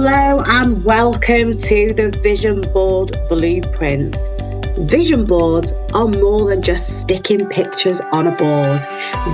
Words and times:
Hello 0.00 0.44
and 0.46 0.84
welcome 0.84 1.56
to 1.56 1.92
the 1.92 2.16
Vision 2.22 2.60
Board 2.72 3.10
Blueprints. 3.28 4.30
Vision 4.88 5.24
boards 5.24 5.72
are 5.92 6.06
more 6.06 6.48
than 6.48 6.62
just 6.62 7.00
sticking 7.00 7.48
pictures 7.48 8.00
on 8.12 8.28
a 8.28 8.36
board. 8.36 8.80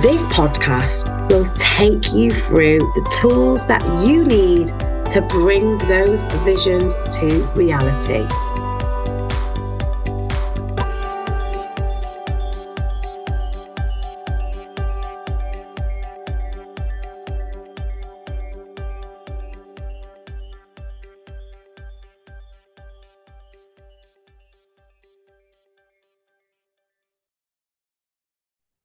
This 0.01 0.25
podcast 0.25 1.05
will 1.29 1.45
take 1.53 2.11
you 2.13 2.31
through 2.31 2.79
the 2.79 3.17
tools 3.21 3.67
that 3.67 3.83
you 4.03 4.25
need 4.25 4.69
to 5.11 5.21
bring 5.29 5.77
those 5.87 6.23
visions 6.43 6.95
to 7.19 7.43
reality. 7.53 8.27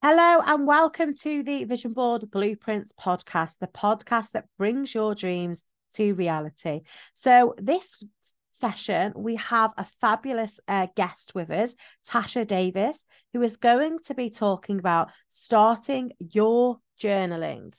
Hello 0.02 0.42
and 0.46 0.66
welcome 0.66 1.12
to 1.12 1.42
the 1.42 1.64
Vision 1.64 1.92
Board 1.92 2.30
Blueprints 2.30 2.90
podcast, 2.94 3.58
the 3.58 3.66
podcast 3.66 4.30
that 4.30 4.46
brings 4.56 4.94
your 4.94 5.14
dreams 5.14 5.62
to 5.92 6.14
reality. 6.14 6.80
So, 7.12 7.54
this 7.58 8.02
session, 8.50 9.12
we 9.14 9.36
have 9.36 9.74
a 9.76 9.84
fabulous 9.84 10.58
uh, 10.66 10.86
guest 10.96 11.34
with 11.34 11.50
us, 11.50 11.76
Tasha 12.08 12.46
Davis, 12.46 13.04
who 13.34 13.42
is 13.42 13.58
going 13.58 13.98
to 14.06 14.14
be 14.14 14.30
talking 14.30 14.78
about 14.78 15.10
starting 15.28 16.12
your 16.18 16.78
journaling. 16.98 17.70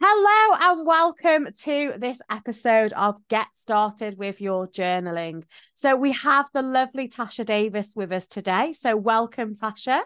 Hello 0.00 0.56
and 0.60 0.86
welcome 0.86 1.48
to 1.62 1.94
this 1.98 2.22
episode 2.30 2.92
of 2.92 3.16
Get 3.26 3.48
Started 3.54 4.16
with 4.16 4.40
Your 4.40 4.68
Journaling. 4.68 5.42
So, 5.74 5.96
we 5.96 6.12
have 6.12 6.48
the 6.54 6.62
lovely 6.62 7.08
Tasha 7.08 7.44
Davis 7.44 7.94
with 7.96 8.12
us 8.12 8.28
today. 8.28 8.74
So, 8.74 8.96
welcome, 8.96 9.56
Tasha. 9.56 10.02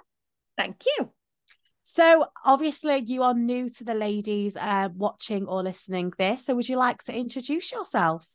Thank 0.57 0.85
you. 0.87 1.11
So, 1.83 2.25
obviously, 2.43 3.05
you 3.07 3.23
are 3.23 3.35
new 3.35 3.69
to 3.69 3.85
the 3.85 3.93
ladies 3.93 4.57
uh, 4.57 4.89
watching 4.95 5.47
or 5.47 5.63
listening 5.63 6.15
this. 6.17 6.47
So, 6.47 6.55
would 6.55 6.71
you 6.71 6.79
like 6.79 7.03
to 7.05 7.15
introduce 7.15 7.71
yourself? 7.71 8.27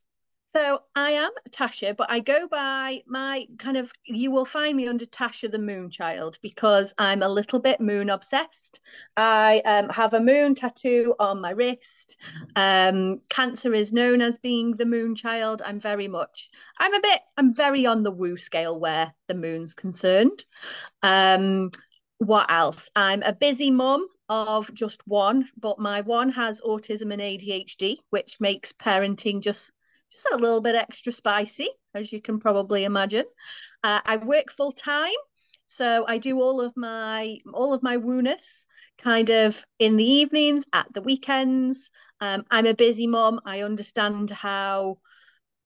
So 0.55 0.79
I 0.95 1.11
am 1.11 1.31
Tasha, 1.51 1.95
but 1.95 2.09
I 2.09 2.19
go 2.19 2.47
by 2.47 3.03
my 3.05 3.45
kind 3.59 3.77
of, 3.77 3.91
you 4.05 4.31
will 4.31 4.45
find 4.45 4.75
me 4.75 4.87
under 4.87 5.05
Tasha 5.05 5.51
the 5.51 5.59
Moon 5.59 5.91
Child 5.91 6.39
because 6.41 6.93
I'm 6.97 7.21
a 7.21 7.29
little 7.29 7.59
bit 7.59 7.79
moon 7.79 8.09
obsessed. 8.09 8.79
I 9.15 9.59
um, 9.65 9.89
have 9.89 10.13
a 10.15 10.19
moon 10.19 10.55
tattoo 10.55 11.13
on 11.19 11.41
my 11.41 11.51
wrist. 11.51 12.17
Um, 12.55 13.19
cancer 13.29 13.73
is 13.73 13.93
known 13.93 14.21
as 14.21 14.39
being 14.39 14.71
the 14.71 14.85
moon 14.85 15.15
child. 15.15 15.61
I'm 15.63 15.79
very 15.79 16.07
much, 16.07 16.49
I'm 16.79 16.93
a 16.93 17.01
bit, 17.01 17.19
I'm 17.37 17.53
very 17.53 17.85
on 17.85 18.01
the 18.01 18.11
woo 18.11 18.37
scale 18.37 18.79
where 18.79 19.13
the 19.27 19.35
moon's 19.35 19.75
concerned. 19.75 20.43
Um, 21.03 21.69
what 22.17 22.49
else? 22.49 22.89
I'm 22.95 23.21
a 23.21 23.33
busy 23.33 23.69
mum 23.69 24.07
of 24.27 24.73
just 24.73 25.05
one, 25.05 25.49
but 25.57 25.77
my 25.77 26.01
one 26.01 26.31
has 26.31 26.61
autism 26.61 27.13
and 27.13 27.21
ADHD, 27.21 27.97
which 28.09 28.37
makes 28.39 28.71
parenting 28.73 29.41
just 29.41 29.71
just 30.17 30.33
a 30.33 30.37
little 30.37 30.61
bit 30.61 30.75
extra 30.75 31.11
spicy, 31.11 31.69
as 31.93 32.11
you 32.11 32.21
can 32.21 32.39
probably 32.39 32.83
imagine. 32.83 33.25
Uh, 33.83 34.01
I 34.03 34.17
work 34.17 34.51
full 34.51 34.71
time, 34.71 35.11
so 35.67 36.05
I 36.07 36.17
do 36.17 36.41
all 36.41 36.61
of 36.61 36.75
my 36.75 37.37
all 37.53 37.73
of 37.73 37.83
my 37.83 37.97
wooness 37.97 38.65
kind 38.97 39.29
of 39.29 39.63
in 39.79 39.95
the 39.95 40.03
evenings, 40.03 40.63
at 40.73 40.87
the 40.93 41.01
weekends. 41.01 41.89
Um, 42.19 42.45
I'm 42.49 42.65
a 42.65 42.73
busy 42.73 43.07
mom. 43.07 43.39
I 43.45 43.61
understand 43.61 44.31
how 44.31 44.97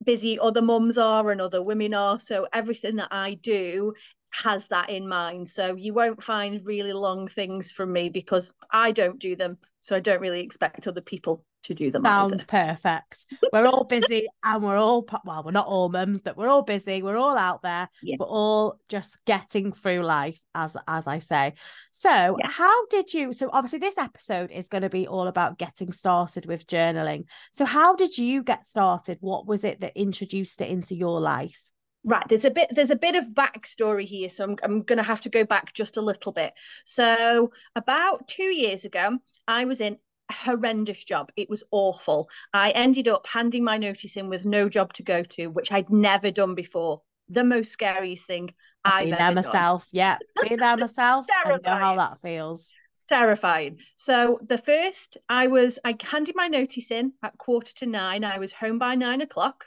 busy 0.04 0.38
other 0.40 0.62
mums 0.62 0.98
are 0.98 1.32
and 1.32 1.40
other 1.40 1.64
women 1.64 1.94
are. 1.94 2.20
So 2.20 2.48
everything 2.52 2.98
that 2.98 3.10
I 3.12 3.36
do 3.36 3.94
has 4.32 4.68
that 4.68 4.90
in 4.90 5.08
mind. 5.08 5.50
So 5.50 5.76
you 5.76 5.94
won't 5.94 6.24
find 6.24 6.66
really 6.66 6.94
long 6.94 7.28
things 7.28 7.72
from 7.72 7.94
me 7.94 8.10
because 8.10 8.54
I 8.70 8.92
don't 8.92 9.20
do 9.20 9.36
them. 9.36 9.58
So 9.80 9.96
I 9.96 10.00
don't 10.00 10.22
really 10.22 10.42
expect 10.42 10.88
other 10.88 11.02
people 11.02 11.46
to 11.64 11.74
do 11.74 11.92
them. 11.92 12.04
Sounds 12.04 12.34
either. 12.34 12.46
perfect. 12.46 13.26
We're 13.54 13.66
all 13.66 13.84
busy 13.84 14.28
and 14.44 14.64
we're 14.64 14.78
all, 14.78 15.08
well, 15.26 15.44
we're 15.44 15.52
not 15.52 15.68
all 15.68 15.90
mums, 15.90 16.22
but 16.22 16.38
we're 16.38 16.48
all 16.48 16.64
busy. 16.64 17.02
We're 17.02 17.18
all 17.18 17.38
out 17.38 17.62
there. 17.62 17.90
Yeah. 18.02 18.18
We're 18.20 18.28
all 18.28 18.80
just 18.90 19.24
getting 19.26 19.72
through 19.72 20.02
life, 20.02 20.40
as 20.56 20.78
as 20.88 21.08
I 21.08 21.20
say. 21.20 21.54
So, 21.92 22.10
yeah. 22.10 22.50
how 22.50 22.86
did 22.88 23.14
you? 23.14 23.34
So, 23.34 23.50
obviously, 23.54 23.80
this 23.80 23.98
episode 23.98 24.52
is 24.52 24.70
going 24.70 24.84
to 24.84 24.90
be 24.90 25.08
all 25.08 25.28
about 25.28 25.58
getting 25.58 25.92
started 25.92 26.46
with 26.46 26.68
journaling. 26.68 27.26
So, 27.52 27.66
how 27.66 27.96
did 27.96 28.18
you 28.18 28.44
get 28.44 28.66
started? 28.66 29.18
What 29.22 29.48
was 29.48 29.64
it 29.64 29.80
that 29.82 29.94
introduced 29.96 30.62
it 30.62 30.70
into 30.70 30.96
your 30.96 31.20
life? 31.20 31.72
Right, 32.04 32.28
there's 32.28 32.46
a 32.46 32.52
bit 32.52 32.70
there's 32.72 32.90
a 32.90 32.96
bit 32.96 33.14
of 33.14 33.26
backstory 33.26 34.06
here, 34.06 34.30
so 34.30 34.44
I'm 34.44 34.56
I'm 34.64 34.82
gonna 34.82 35.04
have 35.04 35.22
to 35.22 35.30
go 35.30 35.46
back 35.46 35.74
just 35.74 35.98
a 35.98 36.02
little 36.02 36.32
bit. 36.32 36.54
So 36.86 37.52
about 37.76 38.28
two 38.28 38.44
years 38.44 38.86
ago, 38.86 39.20
I 39.48 39.66
was 39.66 39.82
in 39.82 39.98
horrendous 40.32 41.04
job. 41.04 41.32
It 41.36 41.50
was 41.50 41.64
awful. 41.72 42.30
I 42.54 42.72
ended 42.72 43.08
up 43.08 43.28
handing 43.28 43.64
my 43.64 43.78
notice 43.78 44.18
in 44.18 44.30
with 44.30 44.46
no 44.46 44.70
job 44.70 44.94
to 44.94 45.04
go 45.04 45.24
to, 45.24 45.48
which 45.48 45.72
I'd 45.72 45.90
never 45.90 46.32
done 46.32 46.56
before. 46.56 47.02
The 47.30 47.44
most 47.44 47.72
scariest 47.72 48.26
thing 48.26 48.54
I've 48.84 49.06
been 49.06 49.18
there 49.18 49.32
myself. 49.32 49.84
Done. 49.84 49.90
Yeah, 49.94 50.18
being 50.42 50.60
there 50.60 50.78
myself. 50.78 51.28
I 51.46 51.58
know 51.64 51.76
how 51.76 51.96
that 51.96 52.20
feels 52.20 52.76
terrifying. 53.08 53.78
So 53.98 54.40
the 54.48 54.58
first, 54.58 55.18
I 55.30 55.48
was, 55.48 55.80
I 55.84 55.96
handed 56.02 56.36
my 56.36 56.48
notice 56.48 56.92
in 56.92 57.14
at 57.24 57.38
quarter 57.38 57.74
to 57.76 57.86
nine. 57.86 58.24
I 58.24 58.38
was 58.38 58.54
home 58.54 58.80
by 58.80 58.96
nine 58.96 59.22
o'clock. 59.22 59.66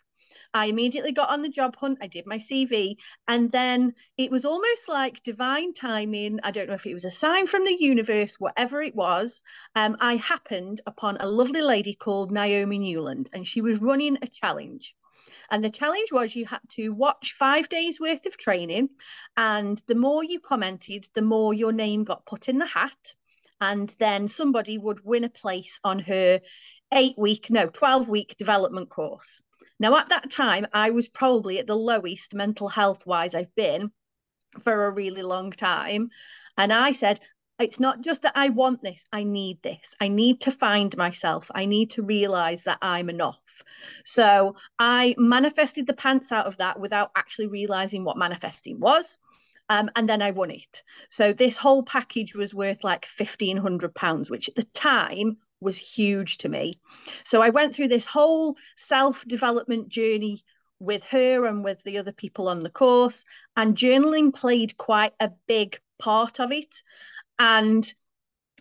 I 0.54 0.66
immediately 0.66 1.10
got 1.10 1.31
on 1.31 1.42
the 1.42 1.48
job 1.48 1.75
hunt. 1.75 1.98
I 2.00 2.06
did 2.06 2.26
my 2.26 2.38
CV. 2.38 2.97
And 3.26 3.50
then 3.50 3.94
it 4.16 4.31
was 4.31 4.44
almost 4.44 4.88
like 4.88 5.25
divine 5.25 5.75
timing. 5.75 6.38
I 6.44 6.53
don't 6.53 6.69
know 6.69 6.75
if 6.75 6.87
it 6.87 6.94
was 6.94 7.04
a 7.04 7.10
sign 7.10 7.48
from 7.48 7.65
the 7.65 7.76
universe, 7.76 8.38
whatever 8.38 8.81
it 8.81 8.94
was. 8.94 9.43
Um, 9.75 9.97
I 10.00 10.14
happened 10.14 10.81
upon 10.87 11.16
a 11.19 11.26
lovely 11.26 11.60
lady 11.60 11.94
called 11.94 12.31
Naomi 12.31 12.78
Newland, 12.78 13.31
and 13.32 13.44
she 13.44 13.62
was 13.62 13.81
running 13.81 14.16
a 14.22 14.28
challenge. 14.28 14.94
And 15.50 15.62
the 15.62 15.70
challenge 15.70 16.12
was 16.12 16.37
you 16.37 16.47
had 16.47 16.60
to 16.70 16.91
watch 16.91 17.34
five 17.37 17.69
days 17.69 17.98
worth 17.98 18.25
of 18.25 18.37
training. 18.37 18.91
And 19.37 19.82
the 19.88 19.97
more 19.97 20.22
you 20.22 20.38
commented, 20.38 21.09
the 21.14 21.22
more 21.22 21.53
your 21.53 21.72
name 21.72 22.04
got 22.04 22.26
put 22.26 22.48
in 22.48 22.59
the 22.59 22.66
hat. 22.66 23.14
And 23.60 23.93
then 23.98 24.28
somebody 24.28 24.78
would 24.78 25.04
win 25.04 25.25
a 25.25 25.28
place 25.28 25.81
on 25.82 25.98
her 26.00 26.41
eight 26.93 27.19
week, 27.19 27.50
no, 27.50 27.66
12 27.66 28.09
week 28.09 28.37
development 28.38 28.88
course. 28.88 29.43
Now, 29.80 29.96
at 29.96 30.08
that 30.10 30.30
time, 30.30 30.66
I 30.72 30.90
was 30.90 31.08
probably 31.08 31.58
at 31.58 31.66
the 31.66 31.76
lowest 31.76 32.34
mental 32.34 32.68
health 32.68 33.04
wise 33.06 33.34
I've 33.34 33.54
been 33.54 33.90
for 34.62 34.86
a 34.86 34.90
really 34.90 35.22
long 35.22 35.50
time. 35.50 36.10
And 36.56 36.72
I 36.72 36.92
said, 36.92 37.20
it's 37.58 37.78
not 37.78 38.00
just 38.00 38.22
that 38.22 38.32
I 38.34 38.48
want 38.48 38.82
this, 38.82 39.00
I 39.12 39.22
need 39.24 39.62
this. 39.62 39.94
I 40.00 40.08
need 40.08 40.40
to 40.42 40.50
find 40.50 40.96
myself. 40.96 41.50
I 41.54 41.66
need 41.66 41.92
to 41.92 42.02
realize 42.02 42.64
that 42.64 42.78
I'm 42.82 43.08
enough. 43.08 43.40
So 44.04 44.56
I 44.78 45.14
manifested 45.18 45.86
the 45.86 45.94
pants 45.94 46.32
out 46.32 46.46
of 46.46 46.56
that 46.56 46.80
without 46.80 47.10
actually 47.16 47.46
realizing 47.46 48.04
what 48.04 48.16
manifesting 48.16 48.80
was. 48.80 49.18
Um, 49.68 49.90
and 49.96 50.08
then 50.08 50.20
I 50.20 50.32
won 50.32 50.50
it. 50.50 50.82
So 51.10 51.32
this 51.32 51.56
whole 51.56 51.82
package 51.82 52.34
was 52.34 52.52
worth 52.52 52.84
like 52.84 53.06
£1,500, 53.06 54.30
which 54.30 54.48
at 54.48 54.56
the 54.56 54.64
time 54.74 55.38
was 55.64 55.76
huge 55.76 56.38
to 56.38 56.48
me. 56.48 56.75
So 57.25 57.42
I 57.42 57.50
went 57.50 57.75
through 57.75 57.88
this 57.88 58.06
whole 58.06 58.56
self 58.76 59.25
development 59.26 59.88
journey 59.88 60.44
with 60.78 61.04
her 61.04 61.47
and 61.47 61.64
with 61.64 61.82
the 61.84 61.98
other 61.98 62.12
people 62.12 62.48
on 62.48 62.60
the 62.60 62.70
course, 62.70 63.25
and 63.56 63.76
journaling 63.76 64.34
played 64.34 64.76
quite 64.76 65.14
a 65.19 65.30
big 65.48 65.78
part 65.98 66.41
of 66.41 66.52
it. 66.52 66.82
And 67.38 67.92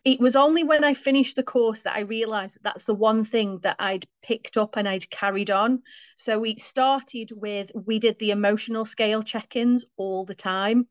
it 0.05 0.19
was 0.19 0.35
only 0.35 0.63
when 0.63 0.83
I 0.83 0.93
finished 0.93 1.35
the 1.35 1.43
course 1.43 1.83
that 1.83 1.95
I 1.95 2.01
realized 2.01 2.55
that 2.55 2.63
that's 2.63 2.83
the 2.83 2.93
one 2.93 3.23
thing 3.23 3.59
that 3.63 3.77
I'd 3.79 4.05
picked 4.21 4.57
up 4.57 4.75
and 4.75 4.87
I'd 4.87 5.09
carried 5.09 5.49
on. 5.49 5.81
So 6.17 6.39
we 6.39 6.57
started 6.57 7.31
with, 7.31 7.71
we 7.73 7.99
did 7.99 8.19
the 8.19 8.31
emotional 8.31 8.85
scale 8.85 9.23
check 9.23 9.55
ins 9.55 9.85
all 9.95 10.25
the 10.25 10.35
time. 10.35 10.87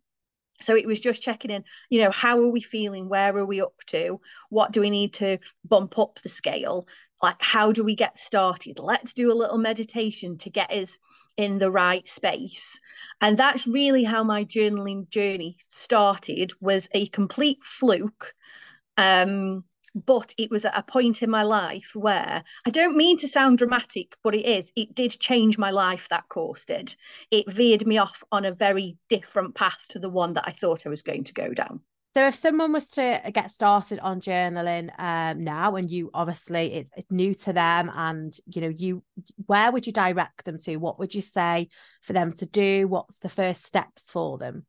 So 0.60 0.76
it 0.76 0.86
was 0.86 1.00
just 1.00 1.22
checking 1.22 1.50
in, 1.50 1.64
you 1.90 2.02
know, 2.02 2.10
how 2.10 2.38
are 2.40 2.48
we 2.48 2.60
feeling? 2.60 3.08
Where 3.08 3.36
are 3.36 3.44
we 3.44 3.60
up 3.60 3.74
to? 3.88 4.20
What 4.48 4.72
do 4.72 4.80
we 4.80 4.90
need 4.90 5.14
to 5.14 5.38
bump 5.64 5.98
up 5.98 6.20
the 6.22 6.28
scale? 6.28 6.86
Like, 7.22 7.36
how 7.40 7.72
do 7.72 7.82
we 7.82 7.96
get 7.96 8.18
started? 8.18 8.78
Let's 8.78 9.12
do 9.12 9.32
a 9.32 9.34
little 9.34 9.58
meditation 9.58 10.38
to 10.38 10.50
get 10.50 10.70
us 10.70 10.96
in 11.36 11.58
the 11.58 11.70
right 11.70 12.06
space. 12.08 12.78
And 13.20 13.36
that's 13.36 13.66
really 13.66 14.04
how 14.04 14.22
my 14.22 14.44
journaling 14.44 15.08
journey 15.08 15.56
started 15.70 16.52
was 16.60 16.88
a 16.92 17.06
complete 17.06 17.58
fluke. 17.62 18.34
Um, 18.96 19.64
but 19.94 20.34
it 20.38 20.50
was 20.50 20.64
at 20.64 20.76
a 20.76 20.82
point 20.82 21.22
in 21.22 21.30
my 21.30 21.42
life 21.42 21.92
where 21.94 22.42
I 22.66 22.70
don't 22.70 22.96
mean 22.96 23.18
to 23.18 23.28
sound 23.28 23.58
dramatic, 23.58 24.16
but 24.22 24.34
it 24.34 24.46
is. 24.46 24.70
It 24.76 24.94
did 24.94 25.18
change 25.20 25.58
my 25.58 25.70
life, 25.70 26.08
that 26.10 26.28
course 26.28 26.64
did. 26.64 26.94
It 27.30 27.50
veered 27.50 27.86
me 27.86 27.98
off 27.98 28.24
on 28.32 28.44
a 28.44 28.52
very 28.52 28.96
different 29.08 29.54
path 29.54 29.84
to 29.90 29.98
the 29.98 30.10
one 30.10 30.34
that 30.34 30.44
I 30.46 30.52
thought 30.52 30.86
I 30.86 30.90
was 30.90 31.02
going 31.02 31.24
to 31.24 31.34
go 31.34 31.52
down. 31.52 31.80
So 32.14 32.26
if 32.26 32.34
someone 32.34 32.74
was 32.74 32.88
to 32.88 33.22
get 33.32 33.50
started 33.50 33.98
on 34.00 34.20
journaling 34.20 34.90
um, 34.98 35.42
now, 35.42 35.76
and 35.76 35.90
you 35.90 36.10
obviously 36.12 36.74
it's, 36.74 36.90
it's 36.94 37.10
new 37.10 37.32
to 37.36 37.54
them, 37.54 37.90
and 37.94 38.36
you 38.46 38.60
know 38.60 38.68
you, 38.68 39.02
where 39.46 39.72
would 39.72 39.86
you 39.86 39.94
direct 39.94 40.44
them 40.44 40.58
to? 40.58 40.76
What 40.76 40.98
would 40.98 41.14
you 41.14 41.22
say 41.22 41.68
for 42.02 42.12
them 42.12 42.32
to 42.32 42.44
do? 42.44 42.86
What's 42.86 43.20
the 43.20 43.30
first 43.30 43.64
steps 43.64 44.10
for 44.10 44.36
them? 44.36 44.66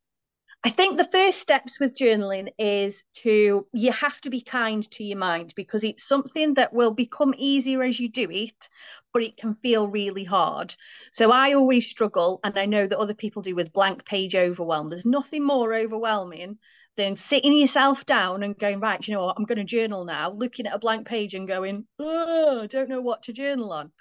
I 0.66 0.70
think 0.70 0.98
the 0.98 1.04
first 1.12 1.42
steps 1.42 1.78
with 1.78 1.98
journaling 1.98 2.48
is 2.58 3.04
to 3.16 3.68
you 3.74 3.92
have 3.92 4.22
to 4.22 4.30
be 4.30 4.40
kind 4.40 4.90
to 4.92 5.04
your 5.04 5.18
mind 5.18 5.54
because 5.58 5.84
it's 5.84 6.08
something 6.08 6.54
that 6.54 6.72
will 6.72 6.94
become 6.94 7.34
easier 7.38 7.84
as 7.84 8.00
you 8.00 8.08
do 8.08 8.32
it, 8.32 8.70
but 9.12 9.24
it 9.24 9.36
can 9.36 9.56
feel 9.56 9.90
really 9.90 10.24
hard. 10.24 10.74
So 11.12 11.32
I 11.32 11.54
always 11.54 11.90
struggle, 11.90 12.40
and 12.46 12.58
I 12.58 12.66
know 12.66 12.88
that 12.88 12.98
other 12.98 13.14
people 13.14 13.42
do 13.42 13.56
with 13.56 13.74
blank 13.74 14.06
page 14.06 14.36
overwhelm. 14.36 14.88
There's 14.88 15.06
nothing 15.06 15.44
more 15.44 15.74
overwhelming 15.76 16.60
than 16.96 17.18
sitting 17.18 17.58
yourself 17.58 18.06
down 18.06 18.42
and 18.42 18.58
going, 18.58 18.80
right, 18.80 19.06
you 19.06 19.14
know 19.16 19.26
what, 19.26 19.36
I'm 19.38 19.46
going 19.46 19.58
to 19.58 19.66
journal 19.66 20.06
now, 20.06 20.32
looking 20.32 20.66
at 20.66 20.76
a 20.76 20.80
blank 20.80 21.08
page 21.08 21.34
and 21.34 21.46
going, 21.46 21.88
oh, 22.00 22.62
I 22.62 22.68
don't 22.68 22.88
know 22.88 23.02
what 23.02 23.24
to 23.24 23.34
journal 23.34 23.74
on. 23.74 23.92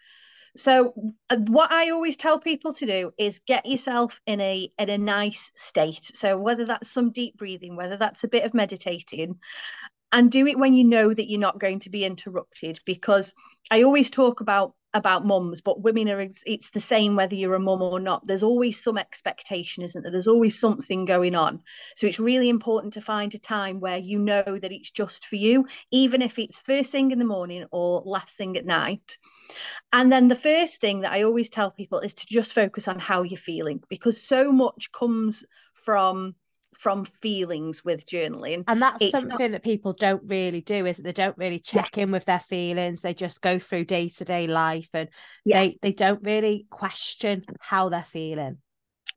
So 0.56 0.92
uh, 1.30 1.36
what 1.48 1.72
I 1.72 1.90
always 1.90 2.16
tell 2.16 2.38
people 2.38 2.74
to 2.74 2.86
do 2.86 3.12
is 3.18 3.40
get 3.46 3.64
yourself 3.64 4.20
in 4.26 4.40
a 4.40 4.70
in 4.78 4.90
a 4.90 4.98
nice 4.98 5.50
state. 5.56 6.10
So 6.14 6.36
whether 6.36 6.66
that's 6.66 6.90
some 6.90 7.10
deep 7.10 7.38
breathing, 7.38 7.76
whether 7.76 7.96
that's 7.96 8.24
a 8.24 8.28
bit 8.28 8.44
of 8.44 8.52
meditating, 8.52 9.38
and 10.12 10.30
do 10.30 10.46
it 10.46 10.58
when 10.58 10.74
you 10.74 10.84
know 10.84 11.12
that 11.12 11.28
you're 11.28 11.40
not 11.40 11.58
going 11.58 11.80
to 11.80 11.90
be 11.90 12.04
interrupted 12.04 12.78
because 12.84 13.34
I 13.70 13.82
always 13.82 14.10
talk 14.10 14.40
about 14.40 14.74
about 14.94 15.24
mums 15.24 15.62
but 15.62 15.80
women 15.80 16.06
are 16.10 16.28
it's 16.44 16.68
the 16.70 16.80
same 16.80 17.16
whether 17.16 17.34
you're 17.34 17.54
a 17.54 17.60
mum 17.60 17.80
or 17.80 17.98
not. 17.98 18.26
There's 18.26 18.42
always 18.42 18.82
some 18.82 18.98
expectation 18.98 19.82
isn't 19.82 20.02
there? 20.02 20.12
There's 20.12 20.28
always 20.28 20.60
something 20.60 21.06
going 21.06 21.34
on. 21.34 21.60
So 21.96 22.06
it's 22.06 22.20
really 22.20 22.50
important 22.50 22.92
to 22.94 23.00
find 23.00 23.34
a 23.34 23.38
time 23.38 23.80
where 23.80 23.96
you 23.96 24.18
know 24.18 24.44
that 24.46 24.70
it's 24.70 24.90
just 24.90 25.26
for 25.26 25.36
you 25.36 25.66
even 25.90 26.20
if 26.20 26.38
it's 26.38 26.60
first 26.60 26.92
thing 26.92 27.10
in 27.10 27.18
the 27.18 27.24
morning 27.24 27.64
or 27.70 28.02
last 28.04 28.36
thing 28.36 28.56
at 28.58 28.66
night. 28.66 29.16
And 29.92 30.12
then 30.12 30.28
the 30.28 30.36
first 30.36 30.80
thing 30.80 31.00
that 31.00 31.12
I 31.12 31.22
always 31.22 31.48
tell 31.48 31.70
people 31.70 32.00
is 32.00 32.14
to 32.14 32.26
just 32.26 32.52
focus 32.52 32.86
on 32.86 32.98
how 32.98 33.22
you're 33.22 33.38
feeling 33.38 33.82
because 33.88 34.22
so 34.22 34.52
much 34.52 34.92
comes 34.92 35.44
from 35.84 36.34
from 36.82 37.04
feelings 37.20 37.84
with 37.84 38.04
journaling. 38.06 38.64
And 38.66 38.82
that's 38.82 39.00
it's 39.00 39.12
something 39.12 39.52
not... 39.52 39.52
that 39.52 39.62
people 39.62 39.92
don't 39.92 40.22
really 40.26 40.62
do, 40.62 40.84
is 40.84 40.96
they 40.96 41.12
don't 41.12 41.38
really 41.38 41.60
check 41.60 41.96
yes. 41.96 42.04
in 42.04 42.12
with 42.12 42.24
their 42.24 42.40
feelings. 42.40 43.02
They 43.02 43.14
just 43.14 43.40
go 43.40 43.60
through 43.60 43.84
day-to-day 43.84 44.48
life 44.48 44.90
and 44.92 45.08
yeah. 45.44 45.60
they 45.60 45.76
they 45.80 45.92
don't 45.92 46.22
really 46.24 46.66
question 46.70 47.42
how 47.60 47.88
they're 47.88 48.02
feeling. 48.02 48.56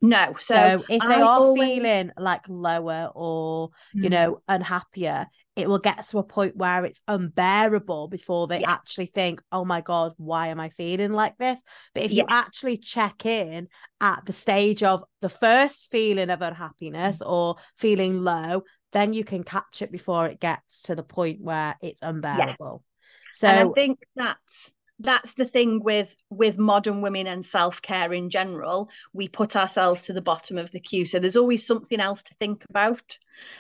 No. 0.02 0.36
So, 0.40 0.54
so 0.54 0.84
if 0.90 1.02
they 1.02 1.16
I 1.16 1.22
are 1.22 1.42
always... 1.42 1.64
feeling 1.64 2.12
like 2.18 2.42
lower 2.48 3.10
or, 3.16 3.70
mm. 3.96 4.04
you 4.04 4.10
know, 4.10 4.42
unhappier, 4.48 5.26
it 5.56 5.68
will 5.68 5.80
get 5.80 6.06
to 6.08 6.20
a 6.20 6.24
point 6.24 6.56
where 6.56 6.84
it's 6.84 7.02
unbearable 7.08 8.10
before 8.10 8.48
they 8.48 8.64
actually 8.64 9.06
think, 9.08 9.42
oh 9.52 9.66
my 9.66 9.82
God, 9.82 10.14
why 10.18 10.48
am 10.48 10.60
I 10.60 10.70
feeling 10.70 11.12
like 11.12 11.38
this? 11.38 11.64
But 11.94 12.04
if 12.04 12.12
you 12.12 12.26
actually 12.28 12.78
check 12.78 13.26
in 13.26 13.68
at 14.02 14.26
the 14.26 14.34
stage 14.34 14.84
of 14.84 15.04
the 15.22 15.30
first 15.30 15.92
feeling 15.92 16.30
of 16.30 16.42
unhappiness 16.42 17.20
mm. 17.20 17.30
or 17.30 17.56
feeling 17.78 18.22
low, 18.22 18.64
then 18.92 19.14
you 19.14 19.24
can 19.24 19.44
catch 19.44 19.82
it 19.82 19.92
before 19.92 20.28
it 20.28 20.40
gets 20.40 20.84
to 20.84 20.96
the 20.96 21.04
point 21.04 21.42
where 21.42 21.76
it's 21.82 22.02
unbearable. 22.02 22.84
Yes. 22.84 23.40
So 23.40 23.48
and 23.48 23.70
I 23.70 23.74
think 23.74 24.00
that's 24.16 24.72
that's 25.00 25.34
the 25.34 25.46
thing 25.46 25.84
with 25.84 26.16
with 26.30 26.58
modern 26.58 27.02
women 27.02 27.28
and 27.28 27.46
self-care 27.46 28.14
in 28.14 28.30
general. 28.30 28.90
We 29.14 29.28
put 29.28 29.56
ourselves 29.56 30.04
to 30.04 30.14
the 30.14 30.22
bottom 30.22 30.58
of 30.58 30.72
the 30.72 30.80
queue. 30.80 31.06
So 31.06 31.20
there's 31.20 31.36
always 31.36 31.66
something 31.66 32.00
else 32.00 32.24
to 32.24 32.36
think 32.36 32.66
about. 32.70 33.18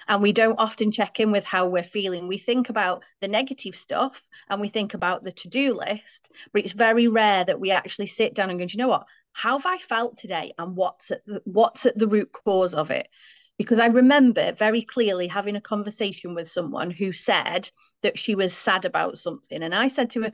And 0.07 0.21
we 0.21 0.31
don't 0.31 0.59
often 0.59 0.91
check 0.91 1.19
in 1.19 1.31
with 1.31 1.43
how 1.43 1.67
we're 1.67 1.83
feeling. 1.83 2.27
We 2.27 2.37
think 2.37 2.69
about 2.69 3.03
the 3.19 3.27
negative 3.27 3.75
stuff 3.75 4.21
and 4.49 4.61
we 4.61 4.69
think 4.69 4.93
about 4.93 5.23
the 5.23 5.31
to-do 5.31 5.73
list 5.73 6.29
but 6.53 6.63
it's 6.63 6.71
very 6.71 7.07
rare 7.07 7.43
that 7.45 7.59
we 7.59 7.71
actually 7.71 8.07
sit 8.07 8.33
down 8.33 8.49
and 8.49 8.59
go 8.59 8.65
you 8.69 8.77
know 8.77 8.87
what? 8.87 9.05
How 9.33 9.57
have 9.57 9.65
i 9.65 9.77
felt 9.77 10.17
today 10.17 10.53
and 10.57 10.75
what's 10.75 11.11
at 11.11 11.25
the, 11.25 11.41
what's 11.45 11.85
at 11.85 11.97
the 11.97 12.07
root 12.07 12.31
cause 12.31 12.73
of 12.73 12.91
it? 12.91 13.07
Because 13.57 13.79
i 13.79 13.87
remember 13.87 14.53
very 14.53 14.81
clearly 14.81 15.27
having 15.27 15.55
a 15.55 15.61
conversation 15.61 16.33
with 16.33 16.49
someone 16.49 16.91
who 16.91 17.11
said 17.11 17.69
that 18.03 18.19
she 18.19 18.35
was 18.35 18.53
sad 18.53 18.85
about 18.85 19.17
something. 19.17 19.63
And 19.63 19.73
i 19.73 19.87
said 19.87 20.11
to 20.11 20.23
her 20.23 20.31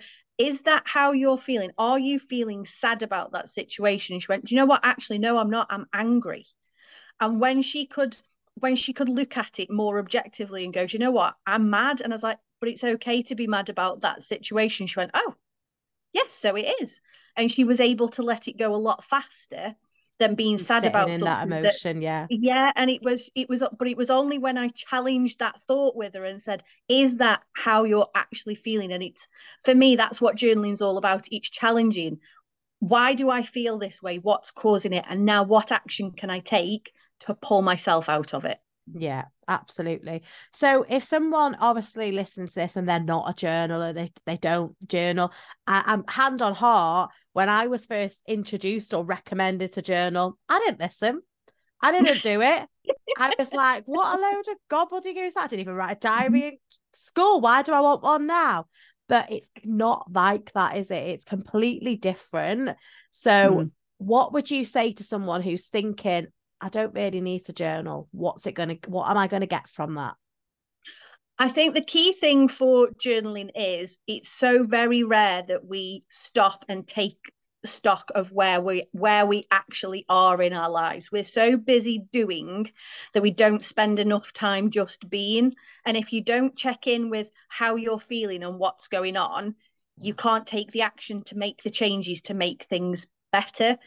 is 0.48 0.62
that 0.62 0.84
how 0.86 1.12
you're 1.12 1.38
feeling? 1.38 1.72
Are 1.78 2.00
you 2.00 2.20
feeling 2.20 2.66
sad 2.66 3.04
about 3.04 3.34
that 3.34 3.50
situation? 3.50 4.14
And 4.14 4.22
she 4.22 4.28
went, 4.28 4.46
Do 4.46 4.56
you 4.56 4.60
know 4.60 4.66
what? 4.66 4.82
Actually, 4.84 5.20
no, 5.20 5.38
I'm 5.38 5.50
not. 5.50 5.68
I'm 5.70 5.88
angry. 5.94 6.48
And 7.20 7.40
when 7.40 7.62
she 7.62 7.86
could, 7.86 8.18
when 8.56 8.76
she 8.76 8.94
could 8.94 9.10
look 9.10 9.38
at 9.38 9.60
it 9.60 9.70
more 9.70 10.00
objectively 10.00 10.64
and 10.64 10.74
go, 10.74 10.86
Do 10.88 10.96
you 10.96 11.00
know 11.00 11.12
what? 11.12 11.36
I'm 11.46 11.70
mad. 11.70 12.02
And 12.02 12.14
I 12.14 12.16
was 12.16 12.24
like, 12.24 12.40
But 12.60 12.70
it's 12.70 12.84
okay 12.84 13.24
to 13.24 13.36
be 13.36 13.48
mad 13.48 13.70
about 13.70 14.02
that 14.02 14.24
situation. 14.24 14.88
She 14.88 15.00
went, 15.00 15.12
Oh, 15.14 15.36
yes, 16.14 16.34
so 16.34 16.56
it 16.56 16.74
is. 16.82 17.00
And 17.38 17.52
she 17.52 17.64
was 17.64 17.80
able 17.80 18.10
to 18.10 18.24
let 18.24 18.48
it 18.48 18.58
go 18.58 18.74
a 18.74 18.78
lot 18.78 19.06
faster 19.06 19.76
than 20.22 20.36
being 20.36 20.58
sad 20.58 20.86
about 20.86 21.10
in 21.10 21.20
that 21.22 21.48
emotion 21.48 22.00
that, 22.00 22.04
yeah. 22.04 22.28
Yeah 22.30 22.72
and 22.76 22.90
it 22.90 23.02
was 23.02 23.30
it 23.36 23.50
was 23.50 23.64
but 23.78 23.88
it 23.88 23.98
was 23.98 24.10
only 24.10 24.38
when 24.38 24.58
i 24.58 24.70
challenged 24.70 25.40
that 25.40 25.60
thought 25.68 25.96
with 25.96 26.14
her 26.14 26.24
and 26.24 26.42
said 26.42 26.64
is 26.88 27.18
that 27.18 27.42
how 27.54 27.84
you're 27.84 28.10
actually 28.16 28.56
feeling? 28.56 28.92
And 28.92 29.04
it's 29.04 29.28
for 29.64 29.74
me 29.74 29.96
that's 29.96 30.20
what 30.20 30.36
journaling's 30.36 30.82
all 30.82 30.98
about. 30.98 31.28
It's 31.32 31.50
challenging. 31.50 32.20
Why 32.80 33.14
do 33.14 33.30
i 33.30 33.44
feel 33.44 33.78
this 33.78 34.02
way? 34.02 34.18
What's 34.18 34.52
causing 34.52 34.94
it? 34.94 35.06
And 35.08 35.26
now 35.26 35.44
what 35.44 35.72
action 35.72 36.12
can 36.12 36.30
i 36.30 36.40
take 36.40 36.92
to 37.22 37.34
pull 37.34 37.62
myself 37.62 38.10
out 38.10 38.34
of 38.34 38.46
it? 38.46 38.58
Yeah 38.94 39.26
absolutely. 39.48 40.24
So 40.52 40.86
if 40.90 41.04
someone 41.04 41.56
obviously 41.60 42.12
listens 42.12 42.54
to 42.54 42.62
this 42.62 42.78
and 42.78 42.88
they're 42.88 43.00
not 43.00 43.30
a 43.30 43.34
journaler 43.34 43.94
they, 43.94 44.12
they 44.26 44.38
don't 44.38 44.76
journal 44.88 45.32
i'm 45.68 46.00
um, 46.00 46.06
hand 46.08 46.42
on 46.42 46.54
heart 46.54 47.12
when 47.34 47.50
i 47.50 47.68
was 47.68 47.86
first 47.86 48.24
introduced 48.28 48.94
or 48.94 49.04
recommended 49.04 49.74
to 49.74 49.82
journal 49.82 50.38
i 50.50 50.60
didn't 50.66 50.80
listen 50.80 51.22
i 51.82 51.92
didn't 51.92 52.24
do 52.24 52.42
it 52.42 52.68
i 53.18 53.34
was 53.38 53.54
like 53.54 53.84
what 53.86 54.18
a 54.18 54.22
load 54.22 54.44
of 54.50 54.58
gobbledygook 54.70 55.32
i 55.38 55.48
didn't 55.48 55.62
even 55.62 55.76
write 55.76 55.98
a 55.98 56.00
diary 56.00 56.30
mm-hmm. 56.30 56.48
in 56.50 56.58
school 56.94 57.42
why 57.42 57.62
do 57.62 57.74
i 57.74 57.82
want 57.82 58.04
one 58.04 58.28
now 58.28 58.66
but 59.08 59.32
it's 59.32 59.50
not 59.66 60.06
like 60.12 60.52
that 60.54 60.78
is 60.78 60.92
it 60.92 61.04
it's 61.04 61.26
completely 61.26 61.96
different 61.96 62.70
so 63.12 63.32
mm. 63.32 63.72
what 63.98 64.34
would 64.34 64.50
you 64.50 64.64
say 64.64 64.92
to 64.92 65.04
someone 65.04 65.42
who's 65.42 65.70
thinking 65.70 66.28
I 66.62 66.70
don't 66.70 66.94
really 66.94 67.22
need 67.22 67.46
to 67.46 67.54
journal. 67.54 68.08
What's 68.12 68.46
it 68.46 68.52
going 68.52 68.70
to, 68.70 68.90
what 68.90 69.10
am 69.10 69.18
I 69.18 69.28
going 69.28 69.42
to 69.42 69.48
get 69.48 69.68
from 69.68 69.96
that? 69.96 70.14
I 71.42 71.50
think 71.50 71.74
the 71.74 71.82
key 71.82 72.14
thing 72.14 72.48
for 72.48 72.90
journaling 72.90 73.50
is 73.56 73.98
it's 74.06 74.30
so 74.30 74.64
very 74.64 75.02
rare 75.04 75.44
that 75.48 75.66
we 75.66 76.04
stop 76.08 76.66
and 76.70 76.88
take 76.88 77.18
stock 77.66 78.12
of 78.14 78.32
where 78.32 78.62
we 78.62 78.86
where 78.92 79.26
we 79.26 79.46
actually 79.50 80.06
are 80.08 80.40
in 80.40 80.54
our 80.54 80.70
lives. 80.70 81.12
We're 81.12 81.24
so 81.24 81.58
busy 81.58 82.04
doing 82.12 82.72
that 83.14 83.24
we 83.24 83.32
don't 83.32 83.64
spend 83.64 84.00
enough 84.00 84.32
time 84.34 84.70
just 84.70 85.10
being. 85.10 85.56
And 85.84 85.98
if 85.98 86.14
you 86.14 86.24
don't 86.24 86.56
check 86.56 86.86
in 86.86 87.10
with 87.10 87.28
how 87.50 87.76
you're 87.76 88.00
feeling 88.00 88.44
and 88.44 88.60
what's 88.60 88.88
going 88.88 89.18
on 89.18 89.56
you 89.98 90.14
can't 90.14 90.48
take 90.48 90.72
the 90.72 90.82
action 90.82 91.24
to 91.24 91.38
make 91.38 91.62
the 91.64 91.70
changes 91.70 92.22
to 92.22 92.34
make 92.34 92.64
things 92.64 93.08
better. 93.32 93.78